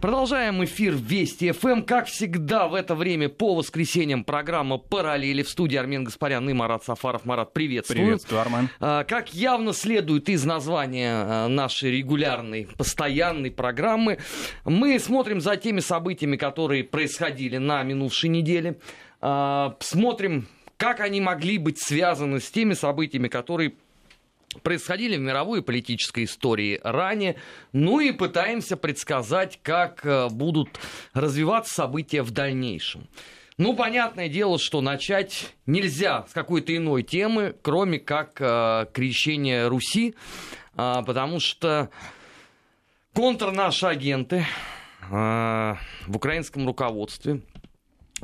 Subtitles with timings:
[0.00, 1.80] Продолжаем эфир Вести ФМ.
[1.80, 6.84] Как всегда, в это время по воскресеньям программа «Параллели» в студии Армен Гаспарян и Марат
[6.84, 7.24] Сафаров.
[7.24, 8.04] Марат, приветствую.
[8.04, 8.68] Приветствую, Армен.
[8.78, 14.18] А, как явно следует из названия а, нашей регулярной, постоянной программы,
[14.66, 18.78] мы смотрим за теми событиями, которые происходили на минувшей неделе.
[19.22, 23.72] А, смотрим, как они могли быть связаны с теми событиями, которые
[24.62, 27.36] происходили в мировой политической истории ранее,
[27.72, 30.78] ну и пытаемся предсказать, как э, будут
[31.12, 33.08] развиваться события в дальнейшем.
[33.58, 40.14] Ну, понятное дело, что начать нельзя с какой-то иной темы, кроме как э, крещения Руси,
[40.76, 41.88] э, потому что
[43.14, 44.44] контр наши агенты
[45.10, 45.74] э,
[46.06, 47.40] в украинском руководстве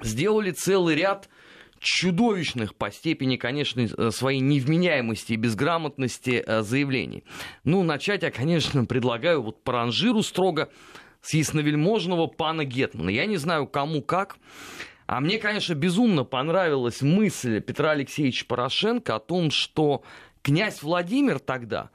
[0.02, 1.30] сделали целый ряд
[1.82, 7.24] чудовищных по степени, конечно, э, своей невменяемости и безграмотности э, заявлений.
[7.64, 10.70] Ну, начать я, конечно, предлагаю вот по ранжиру строго
[11.20, 13.10] с ясновельможного пана Гетмана.
[13.10, 14.36] Я не знаю, кому как,
[15.06, 20.02] а мне, конечно, безумно понравилась мысль Петра Алексеевича Порошенко о том, что
[20.42, 21.90] князь Владимир тогда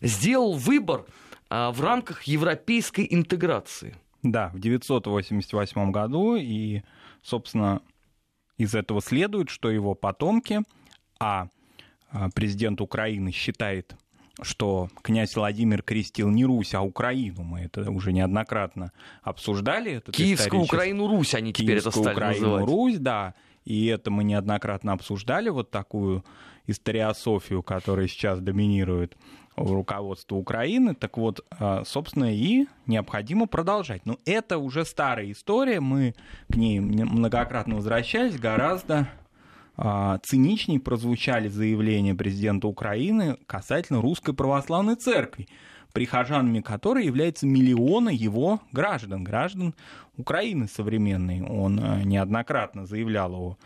[0.00, 1.06] сделал выбор
[1.48, 3.96] а, в рамках европейской интеграции.
[4.22, 6.82] Да, в 988 году, и,
[7.22, 7.82] собственно,
[8.62, 10.62] из этого следует, что его потомки,
[11.18, 11.48] а,
[12.10, 13.96] а президент Украины считает,
[14.40, 17.42] что князь Владимир крестил не Русь, а Украину.
[17.42, 20.00] Мы это уже неоднократно обсуждали.
[20.10, 22.66] Киевскую Украину Русь они теперь это стали Украину называть.
[22.66, 23.34] Русь, да.
[23.64, 26.24] И это мы неоднократно обсуждали, вот такую
[26.66, 29.16] историософию, которая сейчас доминирует
[29.56, 30.94] руководства Украины.
[30.94, 34.06] Так вот, а, собственно, и необходимо продолжать.
[34.06, 36.14] Но это уже старая история, мы
[36.50, 39.08] к ней многократно возвращались, гораздо
[39.76, 45.48] а, циничнее прозвучали заявления президента Украины касательно Русской Православной Церкви,
[45.92, 49.74] прихожанами которой являются миллионы его граждан, граждан
[50.16, 51.42] Украины современной.
[51.42, 53.56] Он а, неоднократно заявлял о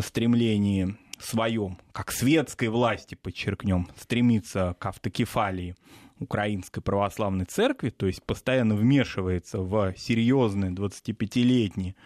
[0.00, 5.76] стремлении своем, как светской власти, подчеркнем, стремится к автокефалии
[6.18, 11.96] Украинской Православной Церкви, то есть постоянно вмешивается в серьезный 25-летний,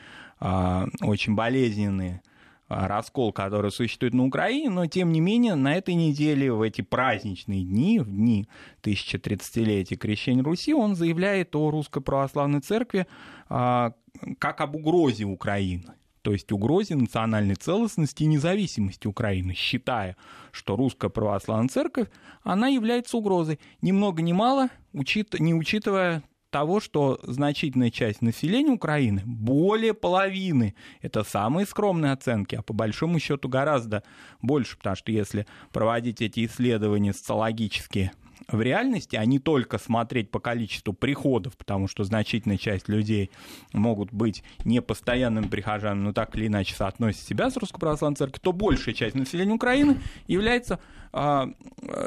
[0.41, 2.21] а, очень болезненный а,
[2.69, 7.65] раскол, который существует на Украине, но тем не менее на этой неделе, в эти праздничные
[7.65, 8.49] дни, в дни
[8.83, 13.07] 1030-летия Крещения Руси, он заявляет о Русской Православной Церкви
[13.49, 13.95] а,
[14.39, 20.15] как об угрозе Украины то есть угрозе национальной целостности и независимости Украины, считая,
[20.53, 22.09] что русская православная церковь,
[22.43, 23.59] она является угрозой.
[23.81, 30.75] Ни много ни мало, учит, не учитывая того, что значительная часть населения Украины, более половины,
[31.01, 34.03] это самые скромные оценки, а по большому счету гораздо
[34.41, 38.13] больше, потому что если проводить эти исследования социологические
[38.51, 43.31] в реальности, а не только смотреть по количеству приходов, потому что значительная часть людей
[43.73, 48.53] могут быть непостоянными прихожанами, но так или иначе соотносят себя с Русской Православной Церковью, то
[48.53, 50.81] большая часть населения Украины является
[51.13, 51.47] э,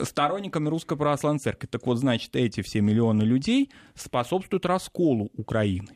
[0.04, 1.68] сторонниками Русской Православной Церкви.
[1.68, 5.90] Так вот, значит, эти все миллионы людей способствуют расколу Украины.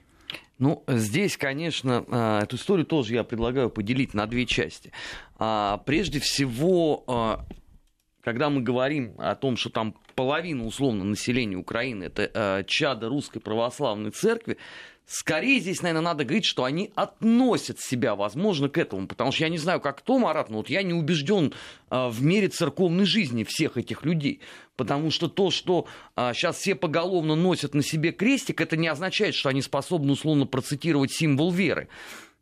[0.58, 4.92] Ну, здесь, конечно, а, эту историю тоже я предлагаю поделить на две части.
[5.38, 7.04] А, прежде всего,
[8.26, 13.40] когда мы говорим о том, что там половина, условно, населения Украины это э, чада русской
[13.40, 14.58] православной церкви,
[15.06, 19.08] скорее здесь, наверное, надо говорить, что они относят себя, возможно, к этому.
[19.08, 21.54] Потому что я не знаю, как то, Марат, но вот я не убежден
[21.92, 24.42] э, в мере церковной жизни всех этих людей.
[24.76, 29.36] Потому что то, что э, сейчас все поголовно носят на себе крестик, это не означает,
[29.36, 31.90] что они способны, условно, процитировать символ веры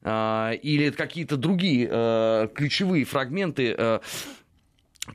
[0.01, 4.00] э, или какие-то другие э, ключевые фрагменты э,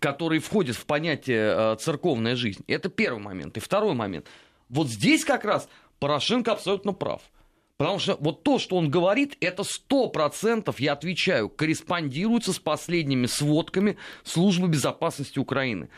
[0.00, 2.62] которые входят в понятие э, церковная жизнь.
[2.66, 3.56] Это первый момент.
[3.56, 4.26] И второй момент.
[4.68, 5.68] Вот здесь как раз
[5.98, 7.22] Порошенко абсолютно прав.
[7.78, 13.26] Потому что вот то, что он говорит, это сто процентов, я отвечаю, корреспондируется с последними
[13.26, 15.88] сводками Службы безопасности Украины.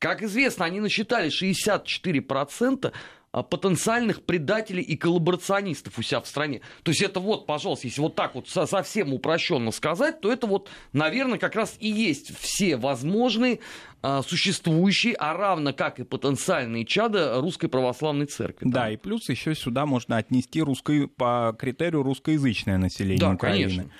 [0.00, 2.92] Как известно, они насчитали 64% а,
[3.32, 6.60] потенциальных предателей и коллаборационистов у себя в стране.
[6.82, 10.68] То есть это вот, пожалуйста, если вот так вот совсем упрощенно сказать, то это вот,
[10.92, 13.60] наверное, как раз и есть все возможные
[14.02, 18.68] а, существующие, а равно как и потенциальные чада Русской Православной Церкви.
[18.68, 18.92] Да, там.
[18.92, 23.70] и плюс еще сюда можно отнести русской, по критерию русскоязычное население да, Украины.
[23.70, 23.90] Конечно.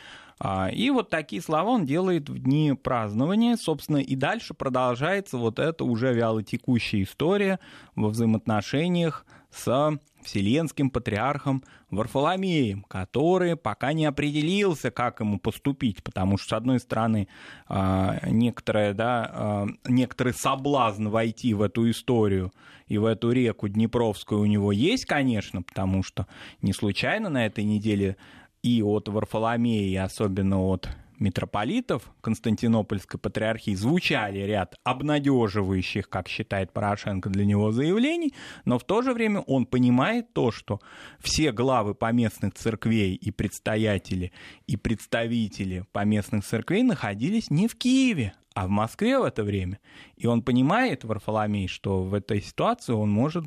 [0.42, 5.58] А, и вот такие слова он делает в дни празднования, собственно, и дальше продолжается вот
[5.58, 7.60] эта уже вялотекущая история
[7.94, 16.48] во взаимоотношениях с Вселенским патриархом Варфоломеем, который пока не определился, как ему поступить, потому что,
[16.50, 17.28] с одной стороны,
[17.68, 22.52] а, некоторое, да, а, некоторый соблазн войти в эту историю
[22.86, 26.26] и в эту реку Днепровскую у него есть, конечно, потому что
[26.62, 28.16] не случайно на этой неделе
[28.62, 30.88] и от Варфоломея, и особенно от
[31.20, 38.34] митрополитов Константинопольской патриархии звучали ряд обнадеживающих, как считает Порошенко, для него заявлений,
[38.64, 40.80] но в то же время он понимает то, что
[41.20, 44.32] все главы поместных церквей и предстоятели,
[44.66, 49.78] и представители поместных церквей находились не в Киеве, а в Москве в это время.
[50.16, 53.44] И он понимает, Варфоломей, что в этой ситуации он может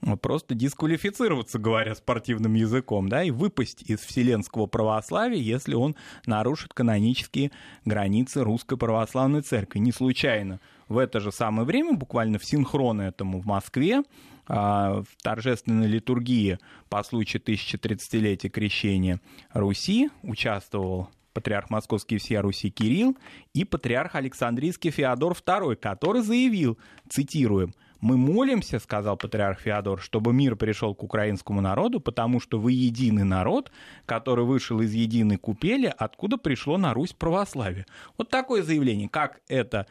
[0.00, 5.94] ну, просто дисквалифицироваться, говоря спортивным языком, да, и выпасть из вселенского православия, если он
[6.24, 7.52] нарушит канонические
[7.84, 9.78] границы Русской Православной Церкви.
[9.78, 14.02] Не случайно в это же самое время, буквально в синхрон этому в Москве,
[14.48, 16.58] а, в торжественной литургии
[16.88, 19.20] по случаю 1030-летия крещения
[19.52, 23.14] Руси участвовал патриарх Московский всея Руси Кирилл
[23.52, 26.78] и патриарх Александрийский Феодор II, который заявил,
[27.10, 32.72] цитируем, «Мы молимся,— сказал патриарх Феодор,— чтобы мир пришел к украинскому народу, потому что вы
[32.72, 33.70] единый народ,
[34.06, 37.84] который вышел из единой купели, откуда пришло на Русь православие».
[38.16, 39.08] Вот такое заявление.
[39.08, 39.86] Как это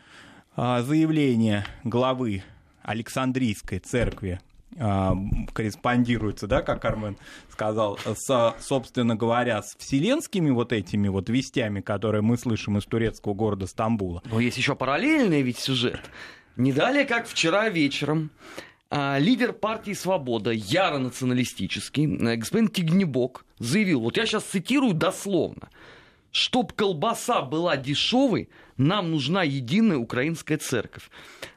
[0.55, 2.43] а, заявление главы
[2.81, 4.39] Александрийской церкви
[4.77, 7.17] корреспондируется, да, как Армен
[7.49, 13.33] сказал, с, собственно говоря, с вселенскими вот этими вот вестями, которые мы слышим из турецкого
[13.33, 14.21] города Стамбула.
[14.25, 16.01] Но есть еще параллельный ведь сюжет.
[16.57, 18.31] Не далее, как вчера вечером,
[18.89, 25.69] а, лидер партии «Свобода», яро националистический, э, господин Тигнебок, заявил, вот я сейчас цитирую дословно,
[26.31, 31.09] чтоб колбаса была дешевой, нам нужна единая украинская церковь.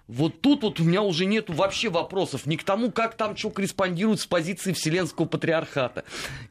[0.06, 3.50] Вот тут вот у меня уже нет вообще вопросов ни к тому, как там что
[3.50, 6.04] корреспондирует с позиции Вселенского Патриархата.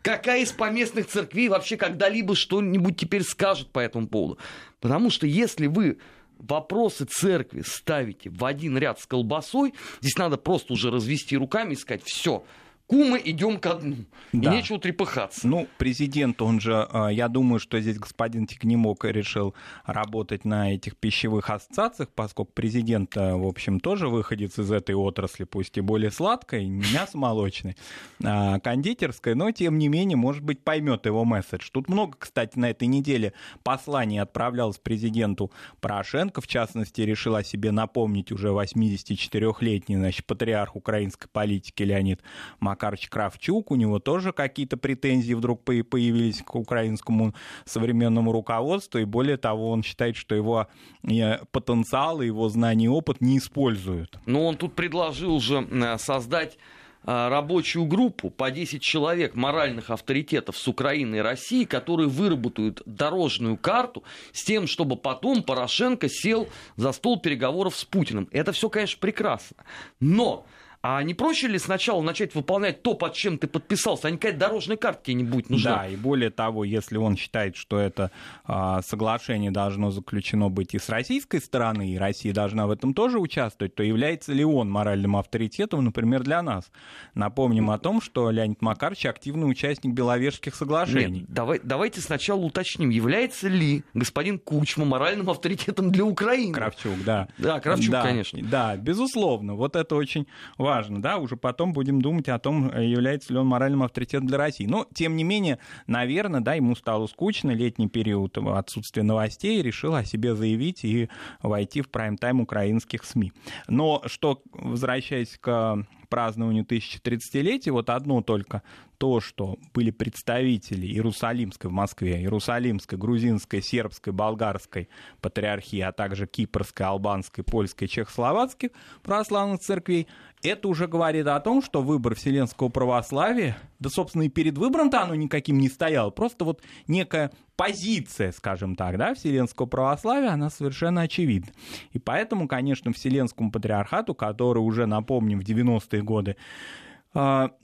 [0.03, 4.37] Какая из поместных церквей вообще когда-либо что-нибудь теперь скажет по этому поводу.
[4.79, 5.97] Потому что если вы
[6.37, 11.77] вопросы церкви ставите в один ряд с колбасой, здесь надо просто уже развести руками и
[11.77, 12.43] сказать, все,
[12.87, 13.97] кумы, идем ко дну.
[14.33, 14.51] Да.
[14.51, 15.47] И нечего трепыхаться.
[15.47, 19.53] Ну, президент, он же, а, я думаю, что здесь господин Тикнемок решил
[19.85, 25.77] работать на этих пищевых ассоциациях, поскольку президент, в общем, тоже выходец из этой отрасли, пусть
[25.77, 27.75] и более сладкой, мясо молочной,
[28.23, 31.69] а, кондитерской, но, тем не менее, может быть, поймет его месседж.
[31.71, 33.33] Тут много, кстати, на этой неделе
[33.63, 35.51] посланий отправлялось президенту
[35.81, 42.21] Порошенко, в частности, решил о себе напомнить уже 84-летний, значит, патриарх украинской политики Леонид
[42.59, 47.33] Макарович Макарович Кравчук, у него тоже какие-то претензии вдруг появились к украинскому
[47.65, 50.67] современному руководству, и более того, он считает, что его
[51.03, 54.19] э, потенциал его знания и опыт не используют.
[54.27, 56.59] Но он тут предложил же э, создать
[57.03, 63.57] э, рабочую группу по 10 человек моральных авторитетов с Украины и России, которые выработают дорожную
[63.57, 64.03] карту
[64.33, 68.29] с тем, чтобы потом Порошенко сел за стол переговоров с Путиным.
[68.31, 69.57] Это все, конечно, прекрасно.
[69.99, 70.45] Но
[70.81, 74.37] а не проще ли сначала начать выполнять то, под чем ты подписался, а не какая
[74.37, 75.77] дорожная карта тебе не будет нужна?
[75.77, 78.11] Да, и более того, если он считает, что это
[78.45, 83.19] а, соглашение должно заключено быть и с российской стороны, и Россия должна в этом тоже
[83.19, 86.71] участвовать, то является ли он моральным авторитетом, например, для нас?
[87.15, 91.21] Напомним о том, что Леонид Макарович активный участник Беловежских соглашений.
[91.21, 96.53] Нет, давай, давайте сначала уточним, является ли господин Кучма моральным авторитетом для Украины?
[96.53, 97.27] Кравчук, да.
[97.37, 98.39] Да, Кравчук, да, конечно.
[98.43, 99.55] Да, безусловно.
[99.55, 100.27] Вот это очень
[100.57, 100.66] важно,
[101.01, 104.65] да, уже потом будем думать о том, является ли он моральным авторитетом для России.
[104.65, 110.03] Но, тем не менее, наверное, да, ему стало скучно, летний период отсутствия новостей, решил о
[110.03, 111.09] себе заявить и
[111.41, 113.31] войти в прайм-тайм украинских СМИ.
[113.67, 118.63] Но что, возвращаясь к празднованию 1030-летия, вот одно только
[118.97, 124.89] то, что были представители Иерусалимской в Москве, Иерусалимской, грузинской, сербской, болгарской
[125.21, 128.71] патриархии, а также кипрской, албанской, польской, чехословацких
[129.03, 130.07] православных церквей,
[130.47, 135.15] это уже говорит о том, что выбор вселенского православия, да, собственно, и перед выбором-то оно
[135.15, 141.51] никаким не стояло, просто вот некая позиция, скажем так, да, вселенского православия, она совершенно очевидна.
[141.91, 146.35] И поэтому, конечно, вселенскому патриархату, который уже, напомним, в 90-е годы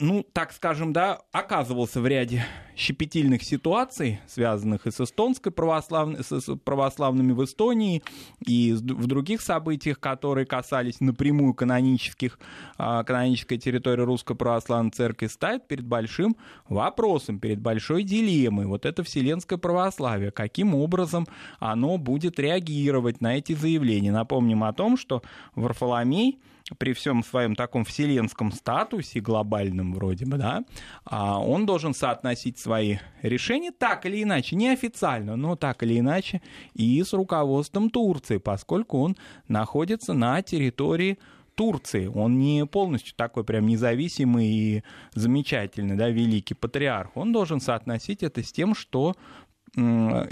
[0.00, 2.44] ну, так скажем, да, оказывался в ряде
[2.74, 8.02] щепетильных ситуаций, связанных и с эстонской православной, с православными в Эстонии,
[8.44, 12.40] и в других событиях, которые касались напрямую канонических,
[12.78, 16.36] а, канонической территории Русской Православной Церкви, ставит перед большим
[16.68, 18.66] вопросом, перед большой дилеммой.
[18.66, 21.28] Вот это вселенское православие, каким образом
[21.60, 24.10] оно будет реагировать на эти заявления.
[24.10, 25.22] Напомним о том, что
[25.54, 26.40] Варфоломей
[26.78, 30.64] при всем своем таком вселенском статусе глобальном вроде бы, да,
[31.04, 36.40] а, он должен соотносить свои решения так или иначе, неофициально, но так или иначе,
[36.72, 39.16] и с руководством Турции, поскольку он
[39.46, 41.18] находится на территории
[41.54, 42.06] Турции.
[42.06, 44.82] Он не полностью такой прям независимый и
[45.14, 47.16] замечательный, да, великий патриарх.
[47.16, 49.14] Он должен соотносить это с тем, что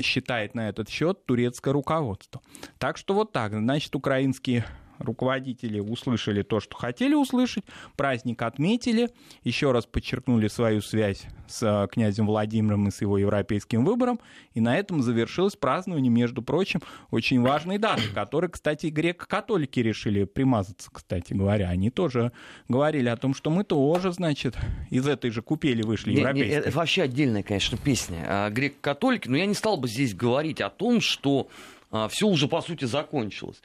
[0.00, 2.40] считает на этот счет турецкое руководство.
[2.78, 4.64] Так что вот так, значит, украинские
[5.02, 7.64] руководители услышали то, что хотели услышать,
[7.96, 9.10] праздник отметили,
[9.44, 14.20] еще раз подчеркнули свою связь с э, князем Владимиром и с его европейским выбором,
[14.54, 16.80] и на этом завершилось празднование, между прочим,
[17.10, 21.68] очень важной даты, которой, кстати, греко-католики решили примазаться, кстати говоря.
[21.68, 22.32] Они тоже
[22.68, 24.56] говорили о том, что мы тоже, значит,
[24.90, 26.50] из этой же купели вышли европейской.
[26.50, 28.24] это вообще отдельная, конечно, песня.
[28.26, 31.48] А, греко-католики, но я не стал бы здесь говорить о том, что
[31.90, 33.62] а, все уже, по сути, закончилось.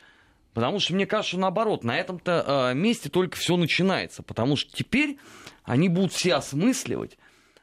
[0.53, 4.23] Потому что мне кажется, что наоборот, на этом-то э, месте только все начинается.
[4.23, 5.17] Потому что теперь
[5.63, 7.17] они будут все осмысливать э,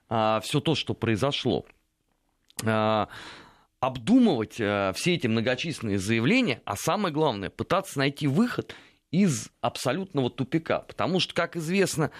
[0.08, 1.64] а, все то, что произошло.
[2.62, 3.06] Э,
[3.80, 8.74] обдумывать э, все эти многочисленные заявления, а самое главное, пытаться найти выход
[9.10, 10.80] из абсолютного тупика.
[10.80, 12.10] Потому что, как известно,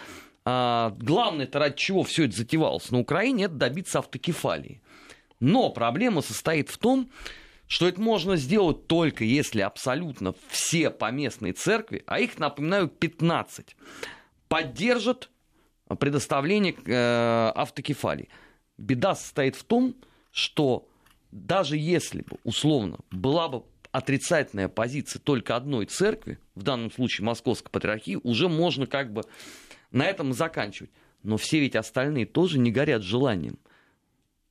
[0.44, 4.83] э, главное-то ради чего все это затевалось на Украине, это добиться автокефалии.
[5.40, 7.43] Но проблема состоит в том, что
[7.88, 13.76] это можно сделать только если абсолютно все поместные церкви, а их, напоминаю, 15,
[14.49, 15.30] поддержат
[15.99, 18.28] предоставление э, автокефалии.
[18.78, 19.94] Беда состоит в том,
[20.30, 20.88] что
[21.30, 27.71] даже если бы, условно, была бы отрицательная позиция только одной церкви, в данном случае Московской
[27.71, 29.23] Патриархии, уже можно как бы
[29.90, 30.90] на этом заканчивать.
[31.23, 33.59] Но все ведь остальные тоже не горят желанием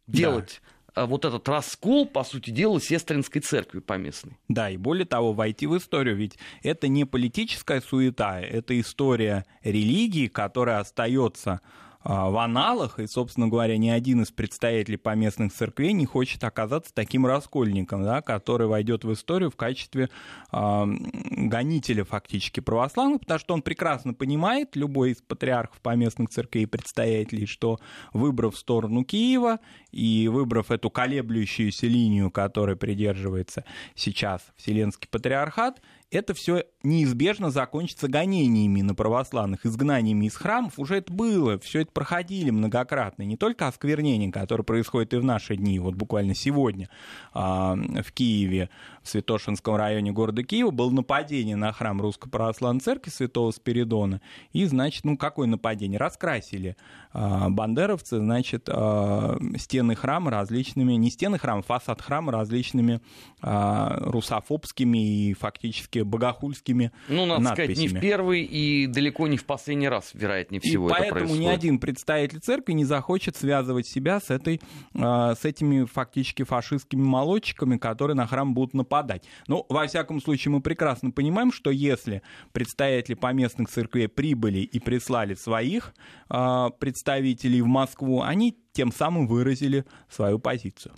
[0.07, 4.37] делать а, вот этот раскол, по сути дела, сестринской церкви поместной.
[4.47, 10.27] Да, и более того, войти в историю, ведь это не политическая суета, это история религии,
[10.27, 11.61] которая остается
[12.03, 17.25] в аналах, и, собственно говоря, ни один из представителей поместных церквей не хочет оказаться таким
[17.25, 20.09] раскольником, да, который войдет в историю в качестве
[20.51, 20.85] э,
[21.31, 27.45] гонителя фактически православных, потому что он прекрасно понимает, любой из патриархов поместных церквей и представителей,
[27.45, 27.79] что
[28.11, 29.59] выбрав сторону Киева
[29.91, 33.63] и выбрав эту колеблющуюся линию, которой придерживается
[33.95, 35.81] сейчас Вселенский патриархат,
[36.13, 40.77] это все неизбежно закончится гонениями на православных, изгнаниями из храмов.
[40.77, 43.23] Уже это было, все это проходили многократно.
[43.23, 46.89] Не только осквернение, которое происходит и в наши дни, вот буквально сегодня
[47.33, 48.69] а, в Киеве,
[49.01, 54.21] в Святошинском районе города Киева, было нападение на храм Русской Православной Церкви Святого Спиридона.
[54.51, 55.97] И, значит, ну какое нападение?
[55.97, 56.77] Раскрасили
[57.11, 63.01] а, бандеровцы, значит, а, стены храма различными, не стены храма, фасад храма различными
[63.41, 67.73] русофобскими и фактически богохульскими Ну, надо надписями.
[67.73, 71.19] сказать, не в первый и далеко не в последний раз, вероятнее всего, и это поэтому
[71.19, 71.43] происходит.
[71.43, 74.61] ни один представитель церкви не захочет связывать себя с, этой,
[74.95, 79.23] а, с этими фактически фашистскими молодчиками, которые на храм будут нападать.
[79.47, 85.33] Ну, во всяком случае, мы прекрасно понимаем, что если представители поместных церквей прибыли и прислали
[85.35, 85.93] своих
[86.29, 90.93] а, представителей в Москву, они тем самым выразили свою позицию.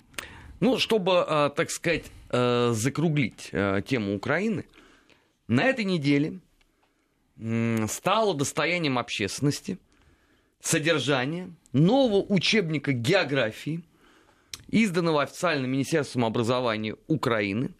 [0.60, 3.52] Ну, чтобы, а, так сказать, закруглить
[3.86, 4.64] тему Украины,
[5.48, 6.40] на этой неделе
[7.88, 9.78] стало достоянием общественности
[10.60, 13.84] содержание нового учебника географии,
[14.68, 17.74] изданного официальным Министерством образования Украины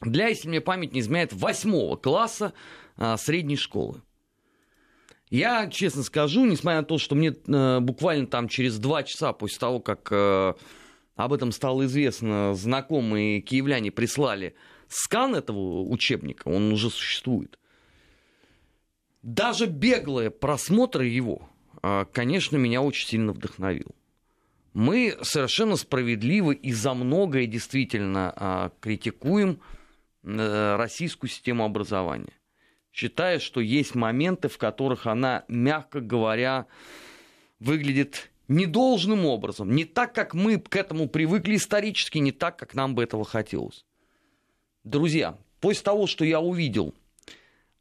[0.00, 2.54] для, если мне память не изменяет, восьмого класса
[2.96, 4.02] а, средней школы.
[5.28, 9.60] Я честно скажу, несмотря на то, что мне э, буквально там через два часа после
[9.60, 10.54] того, как э,
[11.14, 14.56] об этом стало известно, знакомые киевляне прислали
[14.90, 17.58] скан этого учебника, он уже существует.
[19.22, 21.48] Даже беглые просмотры его,
[21.82, 23.94] а, конечно, меня очень сильно вдохновил.
[24.72, 29.60] Мы совершенно справедливо и за многое действительно а, критикуем
[30.22, 32.32] э, российскую систему образования,
[32.92, 36.66] считая, что есть моменты, в которых она, мягко говоря,
[37.58, 42.94] выглядит недолжным образом, не так, как мы к этому привыкли исторически, не так, как нам
[42.94, 43.84] бы этого хотелось.
[44.84, 46.94] Друзья, после того, что я увидел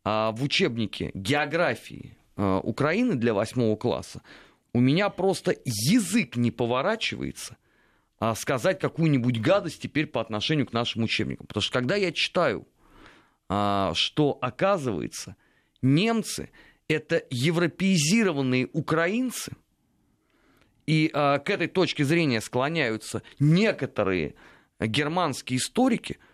[0.03, 4.21] а, в учебнике географии а, Украины для восьмого класса,
[4.73, 7.57] у меня просто язык не поворачивается
[8.19, 11.47] а, сказать какую-нибудь гадость теперь по отношению к нашим учебникам.
[11.47, 12.67] Потому что когда я читаю,
[13.47, 15.35] что оказывается,
[15.81, 16.51] немцы
[16.87, 19.53] это европеизированные украинцы,
[20.85, 24.35] и к этой точке зрения склоняются некоторые
[24.79, 26.19] германские историки–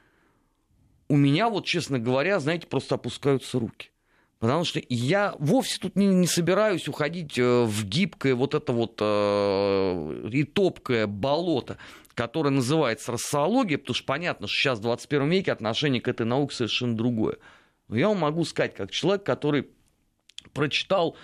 [1.08, 3.92] у меня вот, честно говоря, знаете, просто опускаются руки.
[4.40, 8.98] Потому что я вовсе тут не, не собираюсь уходить э, в гибкое вот это вот
[9.02, 11.78] э, и топкое болото,
[12.14, 16.56] которое называется рассология, потому что понятно, что сейчас в 21 веке отношение к этой науке
[16.56, 17.38] совершенно другое.
[17.88, 19.68] Но я вам могу сказать, как человек, который
[20.54, 21.16] прочитал,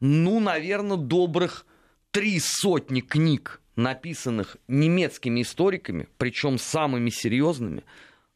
[0.00, 1.66] ну, наверное, добрых
[2.10, 7.84] три сотни книг, написанных немецкими историками, причем самыми серьезными,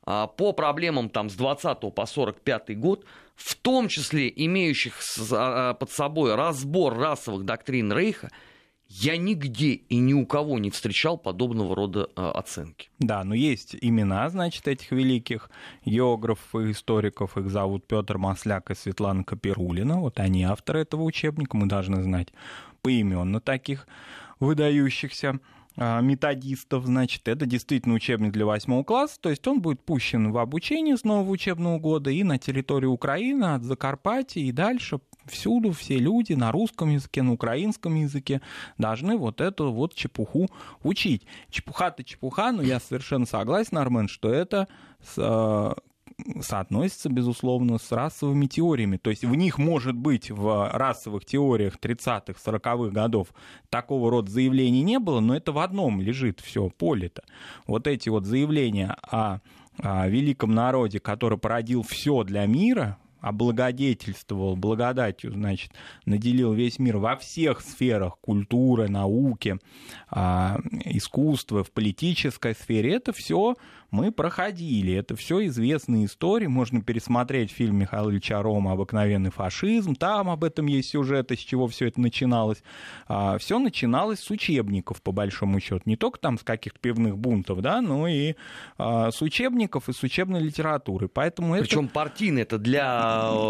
[0.09, 3.05] по проблемам там с 20 по 45 год,
[3.37, 5.01] в том числе имеющих
[5.33, 8.31] а, под собой разбор расовых доктрин Рейха,
[8.89, 12.89] я нигде и ни у кого не встречал подобного рода э, оценки.
[12.99, 15.51] Да, но есть имена, значит, этих великих
[15.85, 17.37] географов и историков.
[17.37, 20.01] Их зовут Петр Масляк и Светлана Каперулина.
[20.01, 22.29] Вот они авторы этого учебника, мы должны знать
[22.81, 23.87] поименно таких
[24.41, 30.33] выдающихся а, методистов, значит, это действительно учебник для восьмого класса, то есть он будет пущен
[30.33, 35.73] в обучение с нового учебного года и на территории Украины, от Закарпатья и дальше всюду
[35.73, 38.41] все люди на русском языке, на украинском языке
[38.79, 40.49] должны вот эту вот чепуху
[40.83, 41.27] учить.
[41.51, 44.69] Чепуха-то чепуха, но я совершенно согласен, Армен, что это
[45.17, 45.75] а,
[46.41, 48.97] соотносится, безусловно, с расовыми теориями.
[48.97, 53.29] То есть в них может быть в расовых теориях 30-х, 40-х годов
[53.71, 57.23] такого рода заявлений не было, но это в одном лежит все поле-то.
[57.67, 59.41] Вот эти вот заявления о,
[59.79, 65.73] о великом народе, который породил все для мира, облагодетельствовал, благодатью, значит,
[66.05, 69.59] наделил весь мир во всех сферах культуры, науки,
[70.11, 73.57] а, искусства, в политической сфере, это все
[73.91, 74.93] мы проходили.
[74.93, 76.47] Это все известные истории.
[76.47, 79.95] Можно пересмотреть фильм Михаила Ильича Рома «Обыкновенный фашизм».
[79.95, 82.63] Там об этом есть сюжет, с чего все это начиналось.
[83.07, 85.81] А, все начиналось с учебников, по большому счету.
[85.87, 88.35] Не только там с каких-то пивных бунтов, да, но и
[88.77, 91.09] а, с учебников и с учебной литературы.
[91.09, 91.95] Поэтому Причем это...
[91.95, 93.08] партийно это для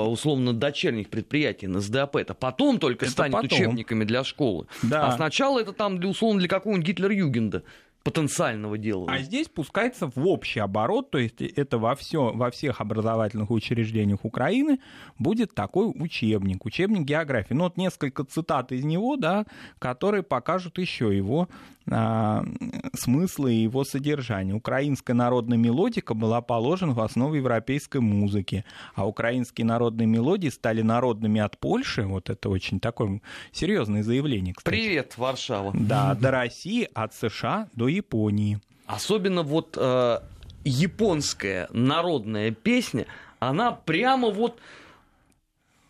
[0.08, 2.16] условно дочерних предприятий НСДАП.
[2.16, 3.46] Это потом только это станет потом.
[3.46, 4.66] учебниками для школы.
[4.82, 5.06] Да.
[5.08, 7.62] А сначала это там для условно для какого-нибудь Гитлер-Югенда
[8.08, 9.06] потенциального дела.
[9.10, 14.24] А здесь пускается в общий оборот, то есть это во, все, во всех образовательных учреждениях
[14.24, 14.80] Украины
[15.18, 17.54] будет такой учебник, учебник географии.
[17.54, 19.44] Ну вот несколько цитат из него, да,
[19.78, 21.48] которые покажут еще его
[21.90, 22.44] а,
[22.94, 24.54] смысла и его содержания.
[24.54, 31.40] Украинская народная мелодика была положена в основу европейской музыки, а украинские народные мелодии стали народными
[31.40, 32.02] от Польши.
[32.02, 33.20] Вот это очень такое
[33.52, 34.54] серьезное заявление.
[34.54, 34.74] Кстати.
[34.74, 35.72] Привет, Варшава.
[35.74, 38.61] Да, до России, от США до Японии.
[38.87, 40.18] Особенно вот э,
[40.64, 43.06] японская народная песня,
[43.38, 44.58] она прямо вот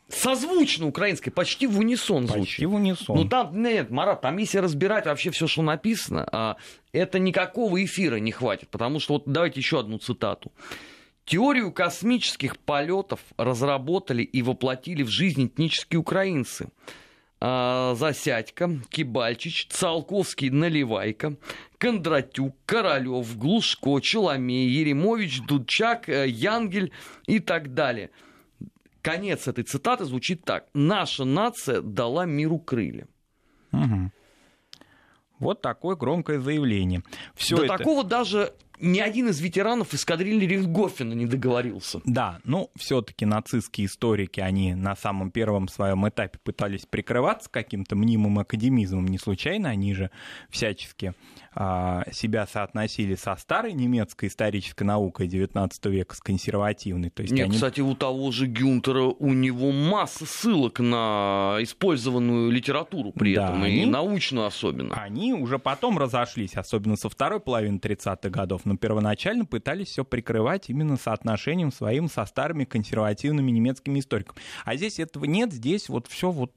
[0.09, 2.45] созвучно украинской, почти в унисон звучит.
[2.45, 3.17] Почти в унисон.
[3.17, 6.57] Ну там, нет, Марат, там если разбирать вообще все, что написано, а,
[6.93, 10.53] это никакого эфира не хватит, потому что вот давайте еще одну цитату.
[11.25, 16.69] Теорию космических полетов разработали и воплотили в жизнь этнические украинцы.
[17.41, 21.37] А, Засядько, Кибальчич, Циолковский, Наливайко,
[21.79, 26.93] Кондратюк, Королев, Глушко, Челомей, Еремович, Дудчак, э, Янгель
[27.27, 28.11] и так далее–
[29.09, 30.67] конец этой цитаты звучит так.
[30.75, 33.07] Наша нация дала миру крылья.
[33.73, 34.11] Угу.
[35.39, 37.03] Вот такое громкое заявление.
[37.35, 37.79] Все До это...
[37.79, 42.01] такого даже ни один из ветеранов эскадрильи Рихтгофена не договорился.
[42.05, 48.39] Да, ну, все-таки нацистские историки, они на самом первом своем этапе пытались прикрываться каким-то мнимым
[48.39, 49.07] академизмом.
[49.07, 50.11] Не случайно они же
[50.51, 51.15] всячески
[51.55, 57.11] а, себя соотносили со старой немецкой исторической наукой XIX века, с консервативной.
[57.11, 57.55] То есть Нет, они...
[57.55, 63.63] кстати, у того же Гюнтера у него масса ссылок на использованную литературу при да, этом,
[63.65, 63.83] они...
[63.83, 64.95] и научную особенно.
[64.95, 70.69] Они уже потом разошлись, особенно со второй половины 30-х годов но первоначально пытались все прикрывать
[70.69, 74.39] именно соотношением своим со старыми консервативными немецкими историками.
[74.65, 76.53] А здесь этого нет, здесь вот все вот,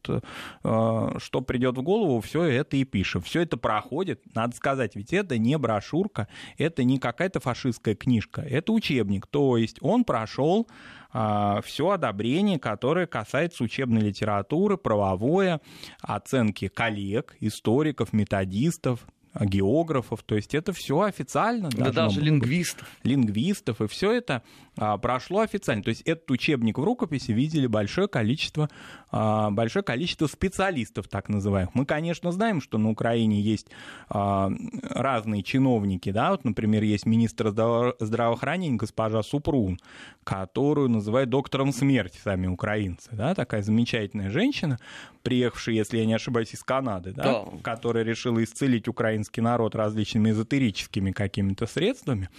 [0.63, 3.21] э, что придет в голову, все это и пишем.
[3.21, 8.73] Все это проходит, надо сказать, ведь это не брошюрка, это не какая-то фашистская книжка, это
[8.73, 10.67] учебник, то есть он прошел
[11.13, 15.61] а, все одобрение, которое касается учебной литературы, правовое,
[16.01, 19.05] оценки коллег, историков, методистов,
[19.45, 21.69] географов, то есть это все официально.
[21.69, 22.87] Да даже лингвистов.
[23.03, 24.43] Лингвистов, и все это
[24.77, 25.83] а, прошло официально.
[25.83, 28.69] То есть этот учебник в рукописи видели большое количество,
[29.11, 31.75] а, большое количество специалистов, так называемых.
[31.75, 33.67] Мы, конечно, знаем, что на Украине есть
[34.09, 34.51] а,
[34.89, 39.79] разные чиновники, да, вот, например, есть министр здраво- здравоохранения госпожа Супрун,
[40.23, 44.79] которую называют доктором смерти сами украинцы, да, такая замечательная женщина,
[45.23, 47.45] приехавшая, если я не ошибаюсь, из Канады, да, да.
[47.63, 48.87] которая решила исцелить
[49.31, 52.29] украинский народ различными эзотерическими какими-то средствами.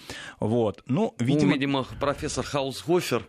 [0.41, 0.83] Вот.
[0.87, 1.47] Ну, видимо...
[1.47, 3.23] Ну, видимо, профессор Хаусгофер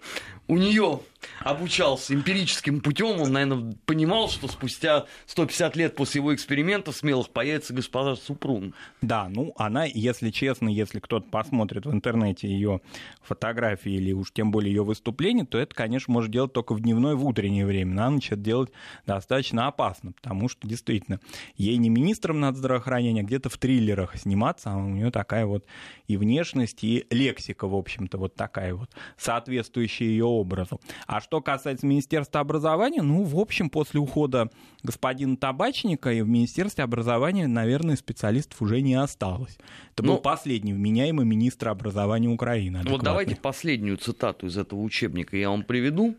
[0.47, 0.99] у нее
[1.39, 7.73] обучался эмпирическим путем, он, наверное, понимал, что спустя 150 лет после его экспериментов смелых появится
[7.73, 8.73] госпожа Супрун.
[9.01, 12.81] Да, ну она, если честно, если кто-то посмотрит в интернете ее
[13.21, 17.15] фотографии или уж тем более ее выступления, то это, конечно, может делать только в дневное,
[17.15, 17.93] в утреннее время.
[17.93, 18.71] На ночь это делать
[19.05, 21.19] достаточно опасно, потому что действительно
[21.55, 25.65] ей не министром над здравоохранения, а где-то в триллерах сниматься, а у нее такая вот
[26.07, 30.79] и внешность, и лексика, в общем-то, вот такая вот, соответствующая ее образу.
[31.07, 34.49] А что касается Министерства образования, ну, в общем, после ухода
[34.83, 39.57] господина Табачника и в Министерстве образования, наверное, специалистов уже не осталось.
[39.93, 42.81] Это ну, был последний вменяемый министр образования Украины.
[42.85, 46.15] Вот давайте последнюю цитату из этого учебника я вам приведу.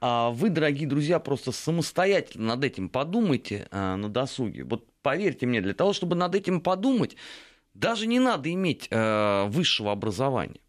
[0.00, 4.64] А вы, дорогие друзья, просто самостоятельно над этим подумайте а, на досуге.
[4.64, 7.16] Вот поверьте мне, для того, чтобы над этим подумать,
[7.74, 10.60] даже не надо иметь а, высшего образования.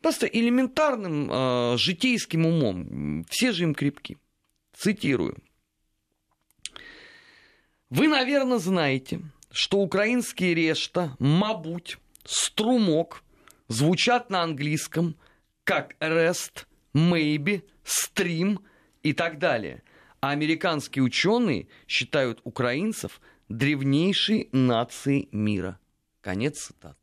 [0.00, 3.24] Просто элементарным э, житейским умом.
[3.28, 4.16] Все же им крепки.
[4.72, 5.36] Цитирую.
[7.90, 13.24] Вы, наверное, знаете, что украинские решта, мабуть, струмок
[13.66, 15.16] звучат на английском
[15.64, 18.58] как rest, maybe, stream
[19.02, 19.82] и так далее.
[20.20, 25.78] А американские ученые считают украинцев древнейшей нацией мира.
[26.20, 26.97] Конец цитаты.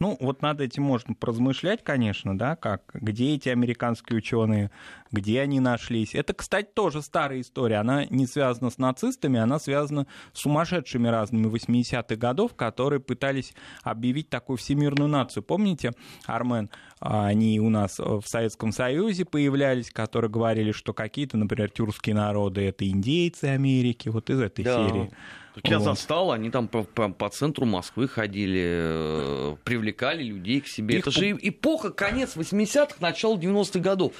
[0.00, 4.70] Ну, вот над этим можно поразмышлять, конечно, да, как, где эти американские ученые,
[5.12, 6.14] где они нашлись.
[6.14, 7.76] Это, кстати, тоже старая история.
[7.76, 14.30] Она не связана с нацистами, она связана с сумасшедшими разными 80-х годов, которые пытались объявить
[14.30, 15.42] такую всемирную нацию.
[15.42, 15.92] Помните,
[16.24, 22.62] Армен, они у нас в Советском Союзе появлялись, которые говорили, что какие-то, например, тюркские народы—
[22.68, 24.88] это индейцы Америки, вот из этой да.
[24.88, 25.10] серии.
[25.54, 25.84] Так я вот.
[25.84, 30.98] застал, они там по, по, по центру Москвы ходили, э, привлекали людей к себе.
[30.98, 31.06] Их...
[31.06, 34.12] Это же эпоха, конец 80-х, начало 90-х годов.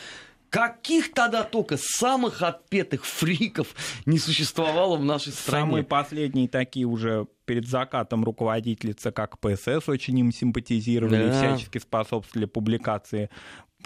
[0.51, 3.69] Каких тогда только самых отпетых фриков
[4.05, 5.64] не существовало в нашей стране?
[5.64, 11.29] Самые последние такие уже перед закатом руководительница, как ПСС, очень им симпатизировали да.
[11.29, 13.31] и всячески способствовали публикации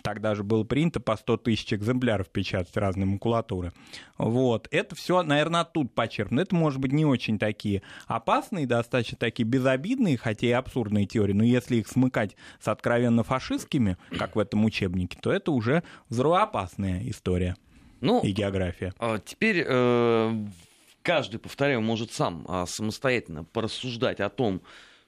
[0.02, 3.72] тогда же было принято по 100 тысяч экземпляров печатать разной макулатуры.
[4.18, 4.68] Вот.
[4.70, 6.42] Это все, наверное, оттуда почерпнуто.
[6.42, 11.44] Это, может быть, не очень такие опасные, достаточно такие безобидные, хотя и абсурдные теории, но
[11.44, 17.56] если их смыкать с откровенно фашистскими, как в этом учебнике, то это уже взрывоопасная история
[18.00, 18.92] ну, и география.
[18.98, 20.46] А теперь э,
[21.02, 24.62] каждый, повторяю, может сам а, самостоятельно порассуждать о том,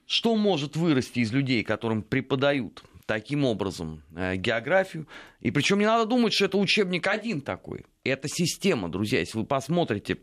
[0.05, 5.07] что может вырасти из людей, которым преподают таким образом э, географию.
[5.39, 7.85] И причем не надо думать, что это учебник один такой.
[8.03, 9.19] Это система, друзья.
[9.19, 10.19] Если вы посмотрите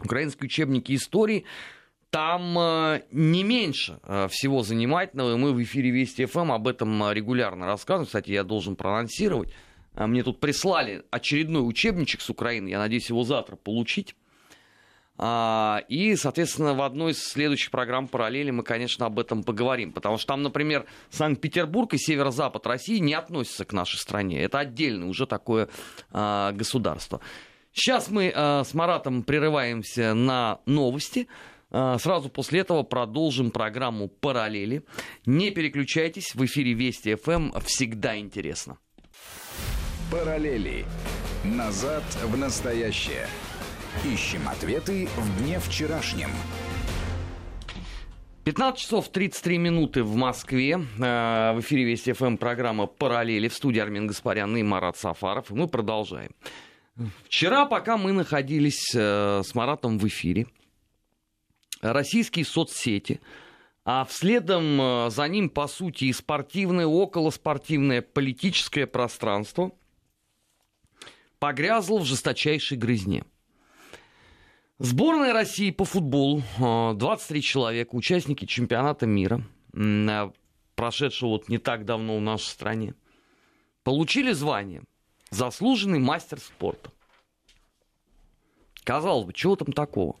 [0.00, 1.44] украинские учебники истории,
[2.10, 5.34] там э, не меньше э, всего занимательного.
[5.34, 8.06] И мы в эфире Вести ФМ об этом регулярно рассказываем.
[8.06, 9.54] Кстати, я должен проанонсировать.
[9.94, 12.68] Мне тут прислали очередной учебничек с Украины.
[12.68, 14.16] Я надеюсь его завтра получить.
[15.18, 19.92] А, и, соответственно, в одной из следующих программ «Параллели» мы, конечно, об этом поговорим.
[19.92, 24.42] Потому что там, например, Санкт-Петербург и северо-запад России не относятся к нашей стране.
[24.42, 25.68] Это отдельное уже такое
[26.10, 27.20] а, государство.
[27.72, 31.28] Сейчас мы а, с Маратом прерываемся на новости.
[31.70, 34.84] Сразу после этого продолжим программу «Параллели».
[35.24, 38.76] Не переключайтесь, в эфире Вести ФМ всегда интересно.
[40.10, 40.84] «Параллели.
[41.44, 43.26] Назад в настоящее».
[44.04, 46.30] Ищем ответы в дне вчерашнем.
[48.44, 50.80] 15 часов 33 минуты в Москве.
[50.98, 55.50] Э, в эфире Вести ФМ программа «Параллели» в студии Армин Гаспарян и Марат Сафаров.
[55.50, 56.32] И мы продолжаем.
[57.24, 60.46] Вчера, пока мы находились э, с Маратом в эфире,
[61.82, 63.20] российские соцсети,
[63.84, 69.70] а вследом э, за ним, по сути, и спортивное, околоспортивное политическое пространство
[71.38, 73.24] погрязло в жесточайшей грызне–
[74.78, 79.44] Сборная России по футболу, 23 а, человека, участники чемпионата мира,
[79.76, 80.32] а,
[80.74, 82.94] прошедшего вот не так давно в нашей стране,
[83.84, 84.82] получили звание
[85.30, 86.90] «Заслуженный мастер спорта».
[88.82, 90.16] Казалось бы, чего там такого?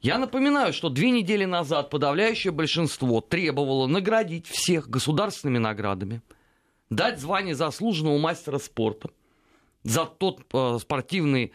[0.00, 6.22] Я напоминаю, что две недели назад подавляющее большинство требовало наградить всех государственными наградами,
[6.90, 9.10] дать звание заслуженного мастера спорта
[9.82, 11.52] за тот э, спортивный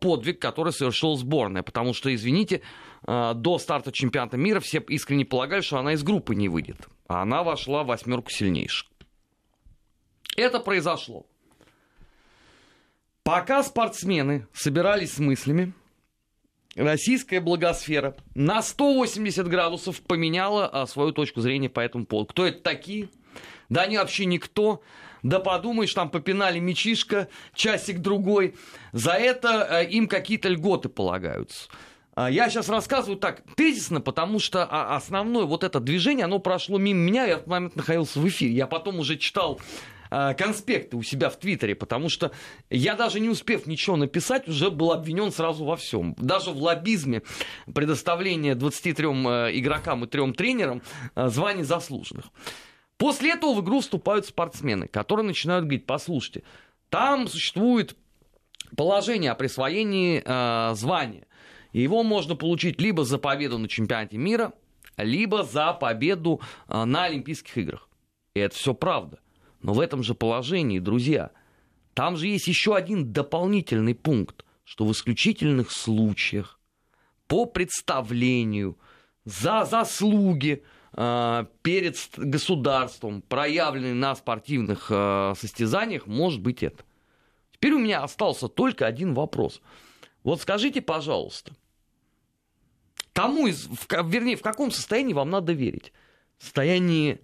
[0.00, 1.62] подвиг, который совершила сборная.
[1.62, 2.62] Потому что, извините,
[3.06, 6.88] э, до старта чемпионата мира все искренне полагали, что она из группы не выйдет.
[7.06, 8.88] А она вошла в восьмерку сильнейших.
[10.36, 11.26] Это произошло.
[13.24, 15.74] Пока спортсмены собирались с мыслями,
[16.76, 22.28] российская благосфера на 180 градусов поменяла а, свою точку зрения по этому поводу.
[22.30, 23.10] Кто это такие?
[23.68, 24.82] Да они вообще никто.
[25.22, 28.54] Да подумаешь, там попинали мячишка часик-другой.
[28.92, 31.68] За это э, им какие-то льготы полагаются.
[32.18, 36.76] А, я сейчас рассказываю так тезисно, потому что а, основное вот это движение, оно прошло
[36.76, 38.54] мимо меня, я в этот момент находился в эфире.
[38.54, 39.60] Я потом уже читал
[40.10, 42.32] а, конспекты у себя в Твиттере, потому что
[42.70, 46.16] я даже не успев ничего написать, уже был обвинен сразу во всем.
[46.18, 47.22] Даже в лоббизме
[47.72, 49.06] предоставления 23
[49.56, 50.82] игрокам и трем тренерам
[51.14, 52.24] званий заслуженных.
[52.98, 56.42] После этого в игру вступают спортсмены, которые начинают говорить, послушайте,
[56.90, 57.96] там существует
[58.76, 61.26] положение о присвоении э, звания.
[61.72, 64.52] И его можно получить либо за победу на чемпионате мира,
[64.96, 67.88] либо за победу а, на Олимпийских играх.
[68.34, 69.20] И это все правда.
[69.62, 71.30] Но в этом же положении, друзья,
[71.94, 76.58] там же есть еще один дополнительный пункт, что в исключительных случаях
[77.26, 78.78] по представлению
[79.24, 80.77] за заслуги э,
[81.62, 86.82] перед государством, проявленные на спортивных э, состязаниях, может быть это.
[87.52, 89.60] Теперь у меня остался только один вопрос–
[90.28, 91.52] вот скажите, пожалуйста,
[93.12, 95.92] кому из, в, вернее, в каком состоянии вам надо верить?
[96.36, 97.20] В состоянии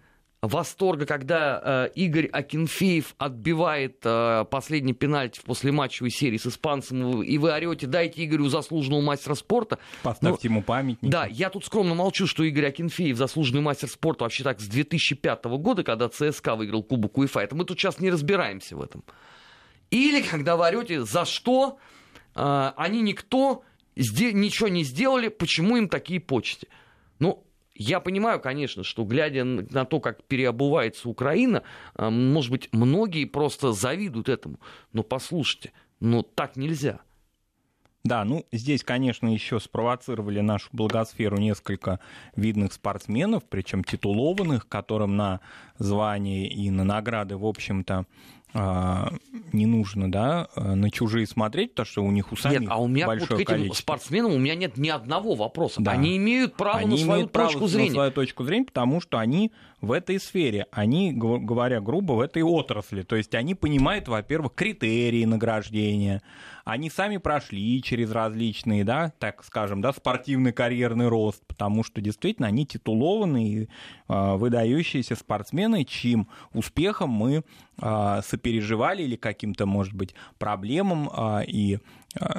[0.47, 7.39] восторга, когда э, Игорь Акинфеев отбивает э, последний пенальти в послематчевой серии с испанцем, и
[7.39, 9.79] вы орете, дайте Игорю заслуженного мастера спорта.
[10.03, 11.11] Поставьте ну, ему памятник.
[11.11, 15.45] Да, я тут скромно молчу, что Игорь Акинфеев заслуженный мастер спорта вообще так с 2005
[15.45, 17.41] года, когда ЦСКА выиграл Кубок УЕФА.
[17.41, 19.05] Это мы тут сейчас не разбираемся в этом.
[19.91, 21.79] Или когда вы орете, за что
[22.35, 23.63] а, они никто
[23.97, 26.67] ничего не сделали, почему им такие почти?
[27.21, 27.44] Ну,
[27.75, 31.63] я понимаю, конечно, что глядя на то, как переобувается Украина,
[31.95, 34.61] а, может быть, многие просто завидуют этому.
[34.93, 37.01] Но послушайте, ну так нельзя.
[38.05, 42.01] Да, ну здесь, конечно, еще спровоцировали нашу благосферу несколько
[42.37, 45.41] видных спортсменов, причем титулованных, которым на
[45.79, 48.05] звание и на награды, в общем-то,
[48.55, 52.81] не нужно, да, э, на чужие смотреть, потому что у них у самих Нет, а
[52.81, 53.83] у меня большое вот к этим количество.
[53.83, 55.81] спортсменам у меня нет ни одного вопроса.
[55.81, 55.93] Да.
[55.93, 57.89] Они имеют право они на свою имеют право точку зрения.
[57.91, 62.43] на свою точку зрения, потому что они в этой сфере, они, говоря грубо, в этой
[62.43, 63.03] отрасли.
[63.03, 66.23] То есть они понимают, во-первых, критерии награждения,
[66.65, 72.49] они сами прошли через различные, да, так скажем, да, спортивный карьерный рост, потому что действительно
[72.49, 73.69] они титулованные,
[74.09, 77.45] э, выдающиеся спортсмены, чьим успехом мы
[77.79, 81.79] э, сопереживали или каким-то, может быть, проблемам э, и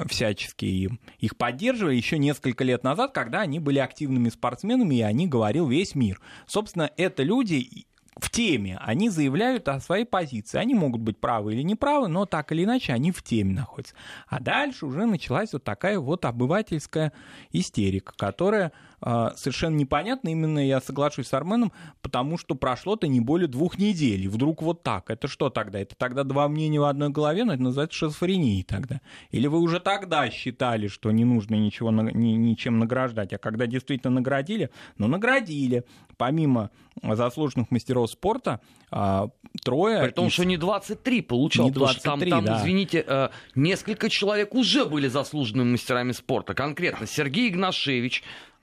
[0.06, 5.68] всячески их поддерживали еще несколько лет назад, когда они были активными спортсменами, и они говорил
[5.68, 6.18] весь мир.
[6.46, 7.86] Собственно, это люди,
[8.18, 10.58] в теме, они заявляют о своей позиции.
[10.58, 13.94] Они могут быть правы или неправы, но так или иначе они в теме находятся.
[14.26, 17.12] А дальше уже началась вот такая вот обывательская
[17.52, 20.28] истерика, которая совершенно непонятна.
[20.28, 24.24] Именно я соглашусь с Арменом, потому что прошло-то не более двух недель.
[24.24, 25.10] И вдруг вот так.
[25.10, 25.78] Это что тогда?
[25.78, 29.00] Это тогда два мнения в одной голове, но это называется шизофренией тогда.
[29.30, 34.14] Или вы уже тогда считали, что не нужно ничего, ни, ничем награждать, а когда действительно
[34.14, 35.84] наградили, ну наградили.
[36.16, 36.70] Помимо
[37.02, 39.28] заслуженных мастеров спорта а,
[39.62, 40.02] трое...
[40.04, 40.32] При том, из...
[40.32, 42.62] что не 23 получал, не 23, потому что там, там да.
[42.62, 46.54] извините, э, несколько человек уже были заслуженными мастерами спорта.
[46.54, 48.22] Конкретно Сергей Игнашевич,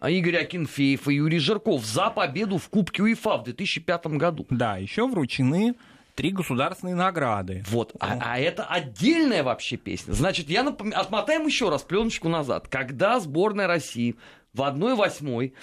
[0.10, 4.46] Игорь Акинфеев и Юрий Жирков за победу в Кубке УЕФА в 2005 году.
[4.50, 5.76] Да, еще вручены
[6.16, 7.63] три государственные награды.
[7.70, 10.13] Вот, а, а это отдельная вообще песня.
[10.13, 10.94] Значит, я напом...
[10.96, 12.68] отмотаем еще раз пленочку назад.
[12.68, 14.16] Когда сборная России
[14.54, 15.54] в 1-8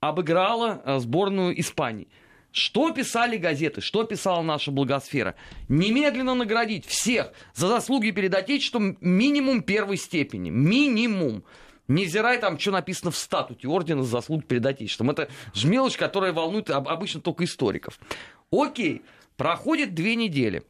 [0.00, 2.08] обыграла э, сборную Испании.
[2.50, 5.34] Что писали газеты, что писала наша благосфера?
[5.68, 10.48] Немедленно наградить всех за заслуги перед Отечеством минимум первой степени.
[10.48, 11.44] Минимум.
[11.88, 15.10] Невзирая там, что написано в статуте ордена за заслуги перед Отечеством.
[15.10, 17.98] Это же мелочь, которая волнует обычно только историков.
[18.52, 19.02] Окей,
[19.36, 20.62] проходит две недели.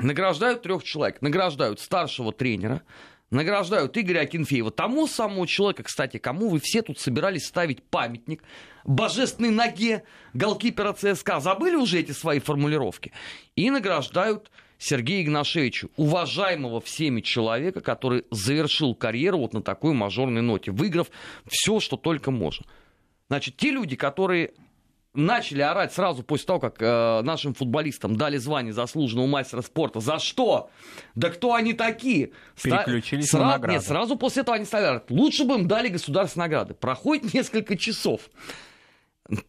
[0.00, 1.22] Награждают трех человек.
[1.22, 2.82] Награждают старшего тренера,
[3.30, 8.42] награждают Игоря Акинфеева, тому самому человека, кстати, кому вы все тут собирались ставить памятник,
[8.84, 10.02] божественной ноге
[10.34, 11.38] голкипера ЦСКА.
[11.38, 13.12] Забыли уже эти свои формулировки?
[13.54, 14.50] И награждают
[14.82, 21.08] Сергея Игнашевича, уважаемого всеми человека, который завершил карьеру вот на такой мажорной ноте, выиграв
[21.46, 22.64] все, что только можно.
[23.28, 24.52] Значит, те люди, которые
[25.12, 30.00] начали орать сразу после того, как э, нашим футболистам дали звание заслуженного мастера спорта.
[30.00, 30.70] За что?
[31.14, 32.30] Да кто они такие?
[32.62, 33.74] Переключились Ста- на Сра- награды.
[33.74, 35.10] Нет, сразу после этого они стали орать.
[35.10, 36.72] Лучше бы им дали государственные награды.
[36.72, 38.22] Проходит несколько часов.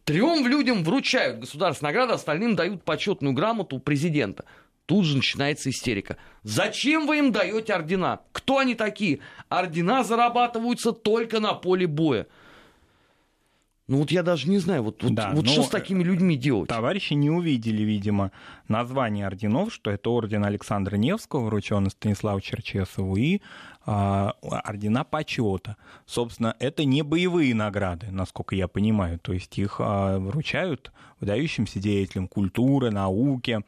[0.04, 4.44] Трем людям вручают государственные награды, остальным дают почетную грамоту президента.
[4.86, 6.16] Тут же начинается истерика.
[6.42, 8.20] Зачем вы им даете ордена?
[8.32, 9.20] Кто они такие?
[9.48, 12.26] Ордена зарабатываются только на поле боя.
[13.88, 16.68] Ну вот я даже не знаю, вот, вот, Да, вот что с такими людьми делать?
[16.68, 18.30] Товарищи не увидели, видимо,
[18.68, 23.42] название орденов, что это орден Александра Невского, врученный Станиславу Черчесову, и
[23.84, 25.76] а, ордена почета.
[26.06, 29.18] Собственно, это не боевые награды, насколько я понимаю.
[29.18, 33.60] То есть их а, вручают выдающимся деятелям культуры, науки,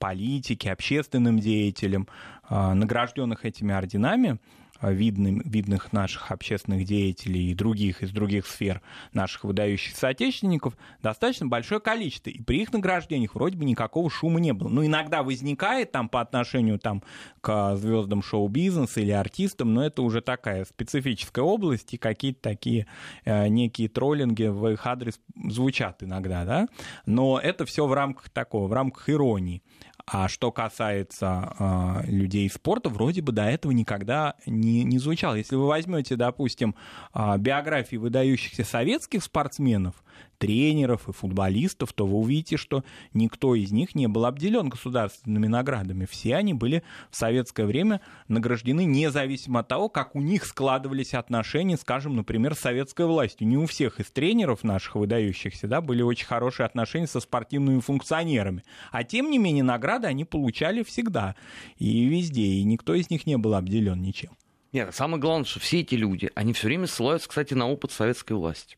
[0.00, 2.08] политики, общественным деятелям,
[2.48, 4.40] а, награжденных этими орденами
[4.82, 8.80] видным, видных наших общественных деятелей и других из других сфер
[9.12, 12.30] наших выдающихся соотечественников достаточно большое количество.
[12.30, 14.68] И при их награждениях вроде бы никакого шума не было.
[14.68, 17.02] Ну, иногда возникает там по отношению там,
[17.40, 22.86] к звездам шоу-бизнеса или артистам, но это уже такая специфическая область, и какие-то такие
[23.24, 26.68] э, некие троллинги в их адрес звучат иногда, да.
[27.06, 29.62] Но это все в рамках такого, в рамках иронии.
[30.12, 35.36] А что касается э, людей спорта, вроде бы до этого никогда не, не звучало.
[35.36, 36.74] Если вы возьмете, допустим,
[37.14, 39.94] э, биографии выдающихся советских спортсменов,
[40.40, 46.06] тренеров и футболистов, то вы увидите, что никто из них не был обделен государственными наградами.
[46.10, 51.76] Все они были в советское время награждены независимо от того, как у них складывались отношения,
[51.76, 53.46] скажем, например, с советской властью.
[53.46, 58.64] Не у всех из тренеров наших выдающихся да, были очень хорошие отношения со спортивными функционерами.
[58.90, 61.36] А тем не менее награды они получали всегда
[61.76, 64.30] и везде, и никто из них не был обделен ничем.
[64.72, 68.32] Нет, самое главное, что все эти люди, они все время ссылаются, кстати, на опыт советской
[68.32, 68.76] власти.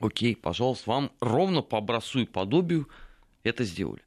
[0.00, 2.88] Окей, пожалуйста, вам ровно по образцу и подобию
[3.42, 4.02] это сделали.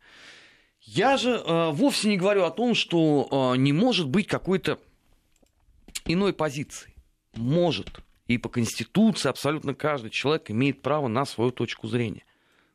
[0.82, 4.80] Я же э, вовсе не говорю о том, что э, не может быть какой-то
[6.06, 6.94] иной позиции.
[7.36, 8.02] Может.
[8.28, 12.26] И по Конституции абсолютно каждый человек имеет право на свою точку зрения.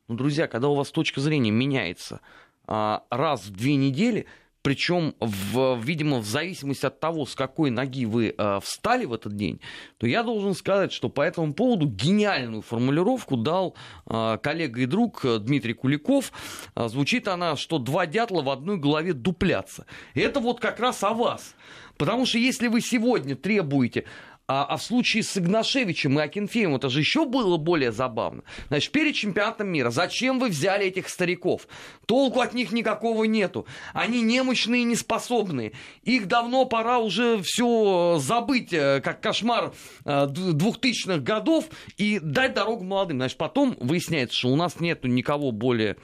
[0.06, 2.20] Но, друзья, когда у вас точка зрения меняется
[2.66, 4.26] э, раз в две недели,
[4.62, 9.36] причем, в, видимо, в зависимости от того, с какой ноги вы э, встали в этот
[9.36, 9.60] день,
[9.98, 15.24] то я должен сказать, что по этому поводу гениальную формулировку дал э, коллега и друг
[15.40, 16.32] Дмитрий Куликов.
[16.74, 19.86] Э, звучит она, что два дятла в одной голове дуплятся.
[20.14, 21.54] И это вот как раз о вас.
[21.96, 24.04] Потому что если вы сегодня требуете
[24.48, 28.42] а, а в случае с Игнашевичем и Акинфеем это же еще было более забавно.
[28.68, 31.68] Значит, перед чемпионатом мира зачем вы взяли этих стариков?
[32.06, 33.66] Толку от них никакого нету.
[33.92, 35.72] Они немощные и неспособные.
[36.02, 39.74] Их давно пора уже все забыть, э, как кошмар
[40.06, 41.66] 2000-х э, годов,
[41.98, 43.18] и дать дорогу молодым.
[43.18, 45.98] Значит, потом выясняется, что у нас нету никого более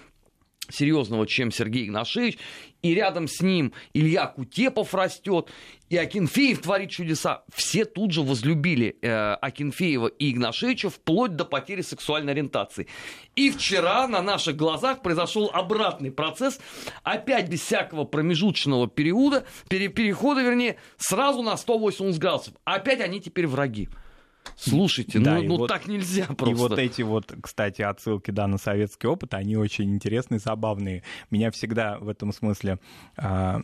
[0.75, 2.39] серьезного, чем Сергей Игнашевич,
[2.83, 5.49] и рядом с ним Илья Кутепов растет,
[5.89, 7.45] и Акинфеев творит чудеса.
[7.55, 12.87] Все тут же возлюбили э, Акинфеева и Игнашевича вплоть до потери сексуальной ориентации.
[13.37, 16.61] И вчера на наших глазах произошел обратный процесс,
[17.03, 22.55] опять без всякого промежуточного периода, пере, перехода, вернее, сразу на 180 градусов.
[22.65, 23.89] Опять они теперь враги.
[24.57, 26.51] Слушайте, да, ну, ну вот, так нельзя просто.
[26.51, 31.03] И вот эти вот, кстати, отсылки да, на советский опыт, они очень интересные, забавные.
[31.31, 32.79] Меня всегда в этом смысле
[33.17, 33.61] э,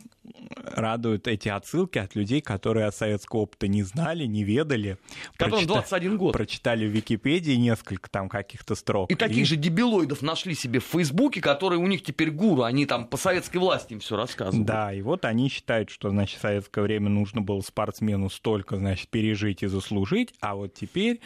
[0.63, 4.97] радуют эти отсылки от людей, которые от советского опыта не знали, не ведали.
[5.33, 5.73] Которым прочита...
[5.73, 6.33] 21 год.
[6.33, 9.09] Прочитали в Википедии несколько там каких-то строк.
[9.09, 12.85] И, и таких же дебилоидов нашли себе в Фейсбуке, которые у них теперь гуру, они
[12.85, 14.65] там по советской власти им все рассказывают.
[14.65, 19.09] Да, и вот они считают, что, значит, в советское время нужно было спортсмену столько, значит,
[19.09, 21.21] пережить и заслужить, а вот теперь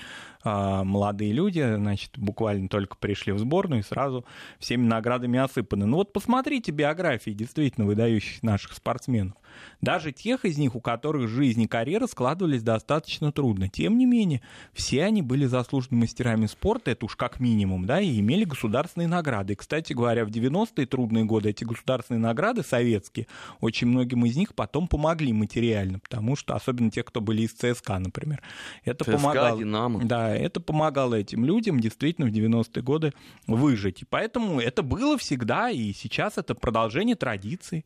[0.45, 4.25] молодые люди, значит, буквально только пришли в сборную и сразу
[4.59, 5.85] всеми наградами осыпаны.
[5.85, 9.35] Ну вот посмотрите биографии действительно выдающих наших спортсменов.
[9.81, 13.69] Даже тех из них, у которых жизнь и карьера складывались достаточно трудно.
[13.69, 14.41] Тем не менее,
[14.73, 19.53] все они были заслуженными мастерами спорта, это уж как минимум, да, и имели государственные награды.
[19.53, 23.27] И, кстати говоря, в 90-е трудные годы эти государственные награды советские,
[23.61, 27.99] очень многим из них потом помогли материально, потому что, особенно те, кто были из ЦСКА,
[27.99, 28.41] например,
[28.83, 29.59] это ЦСКА, помогало.
[29.59, 30.03] Динамо.
[30.03, 33.13] Да, это помогало этим людям действительно в 90-е годы
[33.47, 34.01] выжить.
[34.01, 37.85] И поэтому это было всегда, и сейчас это продолжение традиции.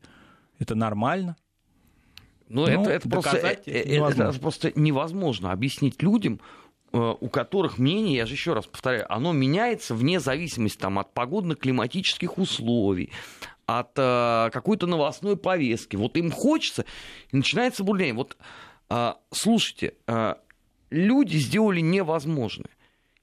[0.58, 1.36] Это нормально.
[2.48, 6.40] Ну, это, ну, это, просто, э, э, это, это просто невозможно объяснить людям,
[6.92, 11.14] э, у которых мнение, я же еще раз повторяю, оно меняется вне зависимости там, от
[11.14, 13.10] погодно-климатических условий,
[13.66, 15.94] от э, какой-то новостной повестки.
[15.94, 16.84] Вот им хочется,
[17.30, 18.14] и начинается бурление.
[18.14, 18.36] Вот
[18.90, 20.34] э, слушайте, э,
[20.90, 22.70] люди сделали невозможное.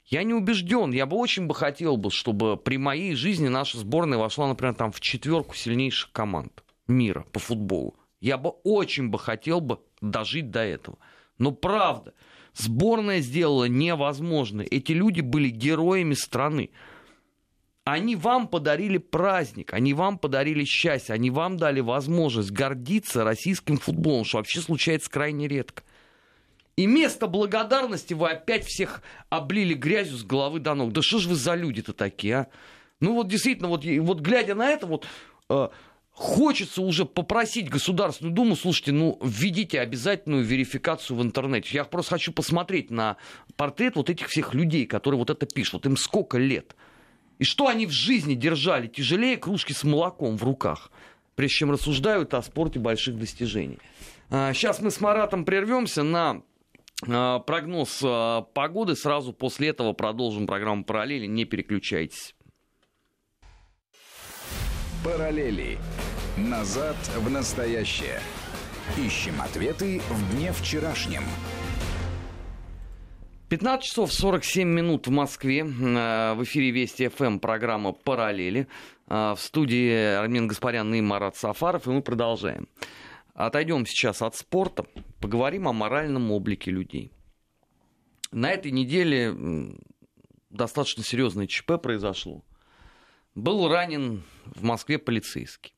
[0.06, 4.18] Я не убежден, я бы очень бы хотел бы, чтобы при моей жизни наша сборная
[4.18, 7.94] вошла, например, там, в четверку сильнейших команд мира по футболу.
[8.20, 10.98] Я бы очень бы хотел бы дожить до этого.
[11.36, 12.14] Но правда,
[12.54, 14.66] сборная сделала невозможное.
[14.70, 16.70] Эти люди были героями страны.
[17.84, 24.24] Они вам подарили праздник, они вам подарили счастье, они вам дали возможность гордиться российским футболом,
[24.24, 25.82] что вообще случается крайне редко.
[26.78, 30.92] И вместо благодарности вы опять всех облили грязью с головы до ног.
[30.92, 32.46] Да что же вы за люди-то такие, а?
[33.00, 35.04] Ну вот действительно, вот, вот глядя на это, вот
[35.50, 35.68] э,
[36.12, 41.70] хочется уже попросить Государственную Думу, слушайте, ну введите обязательную верификацию в интернете.
[41.72, 43.16] Я просто хочу посмотреть на
[43.56, 45.72] портрет вот этих всех людей, которые вот это пишут.
[45.72, 46.76] Вот им сколько лет?
[47.40, 50.92] И что они в жизни держали тяжелее кружки с молоком в руках,
[51.34, 53.80] прежде чем рассуждают о спорте больших достижений.
[54.30, 56.42] Сейчас а, мы с Маратом прервемся на
[57.00, 58.96] прогноз а, погоды.
[58.96, 61.26] Сразу после этого продолжим программу «Параллели».
[61.26, 62.34] Не переключайтесь.
[65.04, 65.78] Параллели.
[66.36, 68.20] Назад в настоящее.
[68.96, 71.22] Ищем ответы в дне вчерашнем.
[73.48, 75.60] 15 часов 47 минут в Москве.
[75.60, 78.68] Э, в эфире Вести ФМ программа «Параллели».
[79.08, 81.86] Э, в студии Армин Гаспарян и Марат Сафаров.
[81.86, 82.68] И мы продолжаем.
[83.38, 84.84] Отойдем сейчас от спорта.
[85.20, 87.12] Поговорим о моральном облике людей.
[88.32, 89.32] На этой неделе
[90.50, 92.44] достаточно серьезное ЧП произошло.
[93.36, 95.72] Был ранен в Москве полицейский.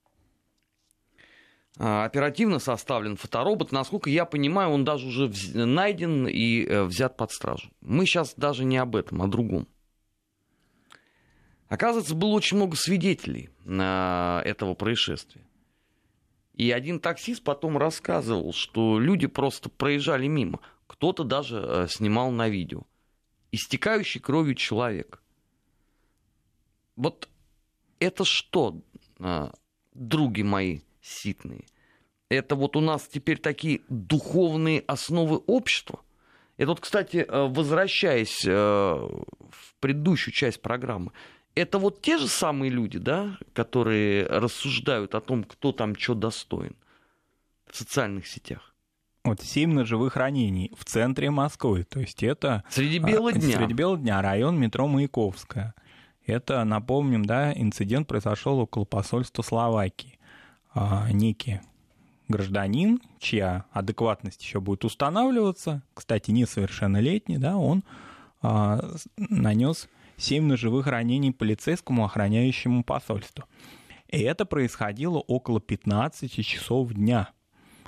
[1.76, 3.72] А, оперативно составлен фоторобот.
[3.72, 7.70] Насколько я понимаю, он даже уже найден и э, взят под стражу.
[7.82, 9.68] Мы сейчас даже не об этом, а о другом.
[11.68, 15.44] Оказывается, было очень много свидетелей этого происшествия.
[16.60, 20.60] И один таксист потом рассказывал, что люди просто проезжали мимо.
[20.88, 22.82] Кто-то даже э, снимал на видео.
[23.50, 25.22] Истекающий кровью человек.
[26.96, 27.30] Вот
[27.98, 28.82] это что,
[29.20, 29.54] а,
[29.94, 31.64] други мои ситные?
[32.28, 36.00] Это вот у нас теперь такие духовные основы общества.
[36.58, 41.12] Это вот, кстати, э, возвращаясь э, в предыдущую часть программы,
[41.54, 46.76] это вот те же самые люди, да, которые рассуждают о том, кто там что достоин
[47.70, 48.74] в социальных сетях.
[49.24, 51.84] Вот семь ножевых ранений в центре Москвы.
[51.84, 52.64] То есть это...
[52.70, 53.58] Среди бела дня.
[53.58, 54.22] Среди бела дня.
[54.22, 55.74] Район метро Маяковская.
[56.24, 60.18] Это, напомним, да, инцидент произошел около посольства Словакии.
[60.72, 61.60] А, некий
[62.28, 67.82] гражданин, чья адекватность еще будет устанавливаться, кстати, несовершеннолетний, да, он
[68.40, 68.80] а,
[69.16, 69.88] нанес
[70.20, 73.46] 7 ножевых ранений полицейскому, охраняющему посольство.
[74.08, 77.30] И это происходило около 15 часов дня,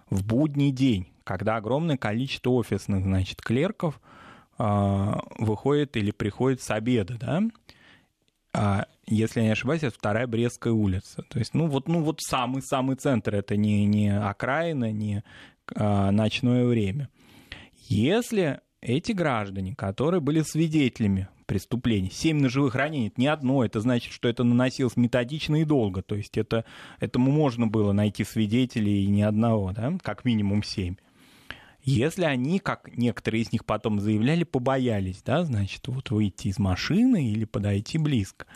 [0.08, 4.00] в будний день, когда огромное количество офисных, значит, клерков
[4.58, 7.42] э, выходит или приходит с обеда, да,
[8.54, 11.22] а, если я не ошибаюсь, это вторая Брестская улица.
[11.28, 15.24] То есть, ну вот, ну вот самый-самый центр, это не, не окраина, не
[15.74, 17.08] а, ночное время.
[17.88, 24.10] Если эти граждане, которые были свидетелями преступлений, семь ножевых ранений, это не одно, это значит,
[24.14, 26.64] что это наносилось методично и долго, то есть это,
[26.98, 30.96] этому можно было найти свидетелей и ни одного, да, как минимум семь.
[31.82, 37.30] Если они, как некоторые из них потом заявляли, побоялись, да, значит, вот выйти из машины
[37.30, 38.46] или подойти близко,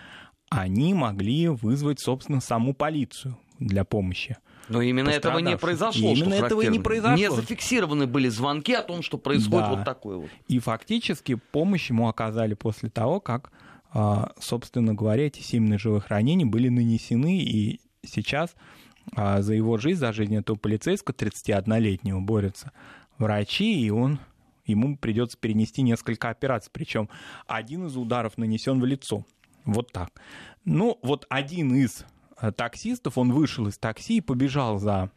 [0.48, 4.38] они могли вызвать, собственно, саму полицию для помощи.
[4.68, 6.12] Но именно этого не произошло.
[6.12, 7.16] И именно этого и не произошло.
[7.16, 9.74] Не зафиксированы были звонки о том, что происходит да.
[9.74, 10.30] вот такое вот.
[10.48, 13.52] И фактически помощь ему оказали после того, как,
[13.92, 18.54] а, собственно говоря, эти семь ножевых ранений были нанесены, и сейчас
[19.14, 22.72] а, за его жизнь, за жизнь этого полицейского 31-летнего борются
[23.18, 24.18] врачи, и он
[24.64, 26.70] ему придется перенести несколько операций.
[26.72, 27.08] Причем
[27.46, 29.24] один из ударов нанесен в лицо.
[29.64, 30.10] Вот так.
[30.64, 32.04] Ну, вот один из
[32.56, 35.10] таксистов, он вышел из такси и побежал за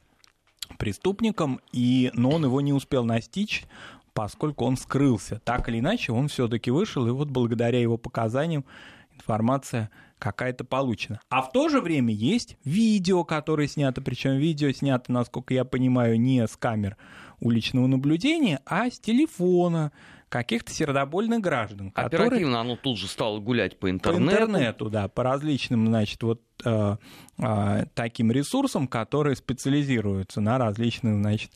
[0.78, 3.66] преступником, и, но он его не успел настичь,
[4.14, 5.42] поскольку он скрылся.
[5.44, 8.66] Так или иначе, он все-таки вышел, и вот благодаря его показаниям
[9.14, 11.22] информация какая-то получена.
[11.30, 16.20] А в то же время есть видео, которое снято, причем видео снято, насколько я понимаю,
[16.20, 16.98] не с камер
[17.40, 19.92] уличного наблюдения, а с телефона
[20.30, 21.92] каких-то сердобольных граждан.
[21.96, 22.56] Оперативно которые...
[22.56, 24.26] оно тут же стало гулять по интернету.
[24.26, 26.96] По интернету, да, по различным, значит, вот э,
[27.40, 31.52] э, таким ресурсам, которые специализируются на различных, значит,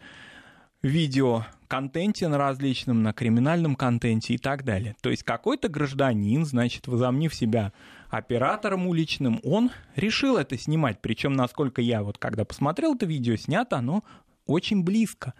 [0.81, 4.95] видео контенте на различном, на криминальном контенте и так далее.
[5.01, 7.73] То есть какой-то гражданин, значит, возомнив себя
[8.09, 10.99] оператором уличным, он решил это снимать.
[11.01, 14.03] Причем, насколько я вот когда посмотрел это видео, снято оно
[14.45, 15.33] очень близко.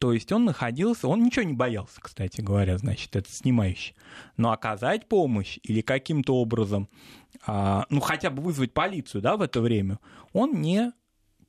[0.00, 3.94] То есть он находился, он ничего не боялся, кстати говоря, значит, это снимающий.
[4.38, 6.88] Но оказать помощь или каким-то образом,
[7.46, 9.98] а, ну, хотя бы вызвать полицию, да, в это время,
[10.32, 10.92] он не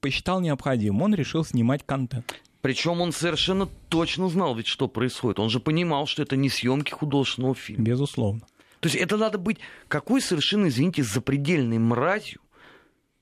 [0.02, 2.42] посчитал необходимым, он решил снимать контент.
[2.60, 5.40] Причем он совершенно точно знал ведь, что происходит.
[5.40, 7.86] Он же понимал, что это не съемки художественного фильма.
[7.86, 8.42] Безусловно.
[8.82, 12.42] То есть это надо быть какой совершенно, извините, запредельной мразью,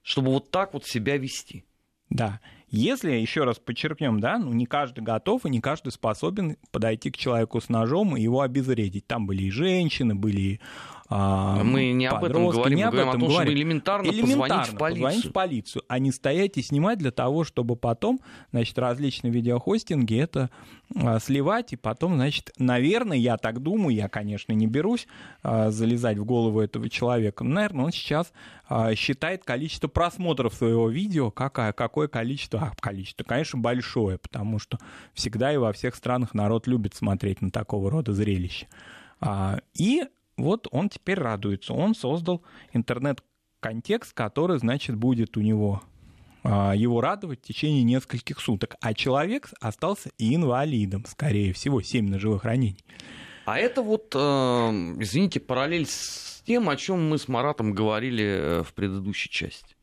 [0.02, 1.66] чтобы вот так вот себя вести.
[2.10, 2.40] Да.
[2.72, 7.18] Если, еще раз подчеркнем, да, ну не каждый готов и не каждый способен подойти к
[7.18, 9.08] человеку с ножом и его обезвредить.
[9.08, 10.60] Там были и женщины, были и
[11.10, 13.42] мы не об этом говорим, не мы говорим о том, говорим.
[13.42, 15.04] чтобы элементарно, элементарно позвонить в полицию.
[15.04, 18.20] Позвонить в полицию, а не стоять и снимать для того, чтобы потом,
[18.52, 20.52] значит, различные видеохостинги это
[20.96, 25.08] а, сливать, и потом, значит, наверное, я так думаю, я, конечно, не берусь
[25.42, 28.32] а, залезать в голову этого человека, но, наверное, он сейчас
[28.68, 34.78] а, считает количество просмотров своего видео, какое, какое количество, а, количество, конечно, большое, потому что
[35.16, 38.68] всегда и во всех странах народ любит смотреть на такого рода зрелища.
[39.74, 40.04] И
[40.40, 41.74] вот он теперь радуется.
[41.74, 45.82] Он создал интернет-контекст, который, значит, будет у него
[46.44, 48.76] а, его радовать в течение нескольких суток.
[48.82, 52.84] А человек остался инвалидом, скорее всего, 7 ножевых ранений.
[53.46, 58.64] А это вот, э, извините, параллель с тем, о чем мы с Маратом говорили э,
[58.64, 59.76] в предыдущей части.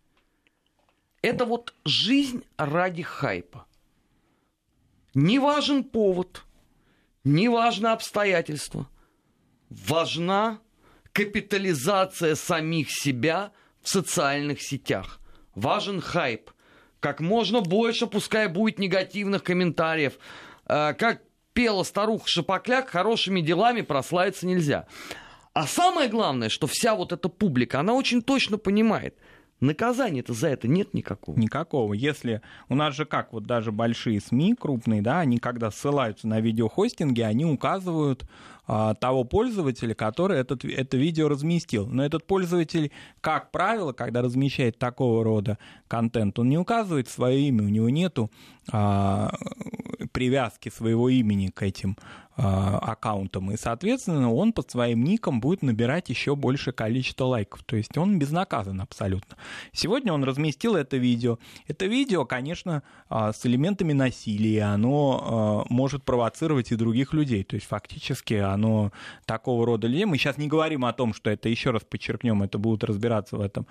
[1.21, 3.67] Это вот жизнь ради хайпа.
[5.15, 6.45] Не важен повод,
[7.25, 8.89] не важно обстоятельства
[9.71, 10.61] важна
[11.13, 13.53] капитализация самих себя
[13.83, 15.21] в социальных сетях.
[15.55, 16.51] Важен хайп.
[17.01, 20.15] Как можно больше, пускай будет негативных комментариев.
[20.67, 24.87] Э, как пела старуха Шапокляк, хорошими делами прославиться нельзя.
[25.53, 29.17] А самое главное, что вся вот эта публика, она очень точно понимает–
[29.61, 31.39] Наказания-то за это нет никакого.
[31.39, 31.95] Никакого.
[31.95, 36.41] Если у нас же как, вот даже большие СМИ крупные, да, они когда ссылаются на
[36.41, 38.27] видеохостинги, они указывают
[38.67, 41.87] а, того пользователя, который этот, это видео разместил.
[41.87, 42.91] Но этот пользователь,
[43.21, 48.31] как правило, когда размещает такого рода контент, он не указывает свое имя, у него нету
[48.71, 49.33] а,
[50.13, 51.97] привязки своего имени к этим
[52.37, 57.63] аккаунтом, и, соответственно, он под своим ником будет набирать еще большее количество лайков.
[57.65, 59.37] То есть он безнаказан абсолютно.
[59.73, 61.39] Сегодня он разместил это видео.
[61.67, 67.43] Это видео, конечно, а, с элементами насилия, оно а, может провоцировать и других людей.
[67.45, 68.93] То есть фактически оно
[69.25, 70.05] такого рода людей.
[70.05, 73.41] Мы сейчас не говорим о том, что это, еще раз подчеркнем, это будут разбираться в
[73.41, 73.67] этом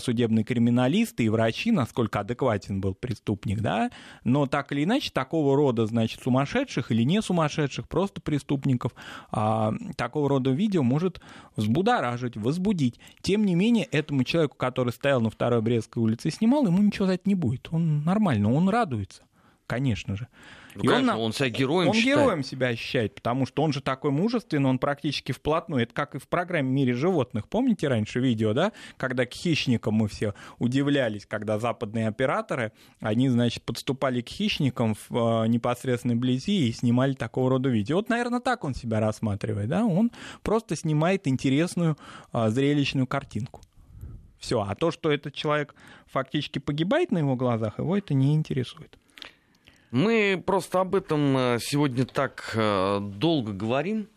[0.00, 3.90] судебные криминалисты и врачи, насколько адекватен был преступник, да,
[4.24, 8.92] но так или иначе такого рода, значит, сумасшедших или не сумасшедших просто преступников,
[9.30, 11.20] а такого рода видео может
[11.56, 12.98] взбудоражить, возбудить.
[13.20, 17.04] Тем не менее, этому человеку, который стоял на второй Брестской улице и снимал, ему ничего
[17.06, 17.68] за это не будет.
[17.70, 19.24] Он нормально, он радуется,
[19.66, 20.28] конечно же.
[20.74, 22.18] Ну, и конечно, он, он себя героем Он считает.
[22.18, 25.82] героем себя ощущает, потому что он же такой мужественный, он практически вплотную.
[25.82, 27.48] Это как и в программе «Мире животных».
[27.48, 28.72] Помните раньше видео, да?
[28.96, 35.44] Когда к хищникам мы все удивлялись, когда западные операторы, они, значит, подступали к хищникам в
[35.44, 37.96] э, непосредственной близи и снимали такого рода видео.
[37.96, 39.84] Вот, наверное, так он себя рассматривает, да?
[39.84, 40.10] Он
[40.42, 41.96] просто снимает интересную
[42.32, 43.60] э, зрелищную картинку.
[44.38, 44.60] Все.
[44.60, 45.74] А то, что этот человек
[46.06, 48.98] фактически погибает на его глазах, его это не интересует.
[49.92, 54.08] Мы просто об этом э, сегодня так э, долго говорим,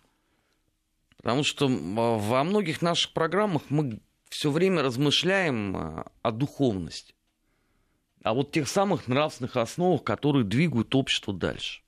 [1.18, 4.00] потому что во многих наших программах мы
[4.30, 7.14] все время размышляем э, о духовности,
[8.24, 11.82] о вот тех самых нравственных основах, которые двигают общество дальше.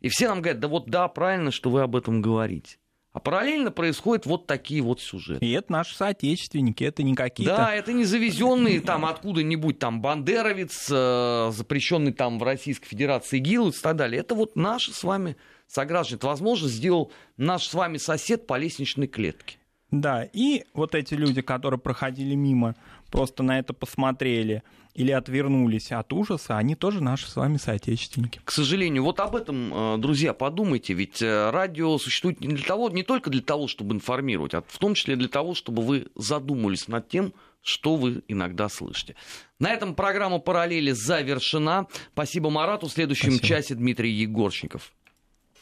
[0.00, 2.78] И все нам говорят, да вот да, правильно, что вы об этом говорите.
[3.18, 5.44] А параллельно происходят вот такие вот сюжеты.
[5.44, 7.56] И это наши соотечественники, это не какие-то...
[7.56, 13.70] Да, это не завезенные там откуда-нибудь там бандеровец, э, запрещенный там в Российской Федерации ИГИЛ
[13.70, 14.20] и так далее.
[14.20, 16.18] Это вот наши с вами сограждане.
[16.18, 19.56] Это, возможно, сделал наш с вами сосед по лестничной клетке.
[19.90, 22.76] Да, и вот эти люди, которые проходили мимо,
[23.10, 24.62] просто на это посмотрели
[24.94, 28.40] или отвернулись от ужаса, они тоже наши с вами соотечественники.
[28.44, 32.90] К сожалению, вот об этом, э, друзья, подумайте, ведь э, радио существует не, для того,
[32.90, 36.88] не только для того, чтобы информировать, а в том числе для того, чтобы вы задумались
[36.88, 37.32] над тем,
[37.62, 39.14] что вы иногда слышите.
[39.58, 41.86] На этом программа «Параллели» завершена.
[42.12, 42.88] Спасибо Марату.
[42.88, 43.46] В следующем Спасибо.
[43.46, 44.92] часе Дмитрий Егорченков.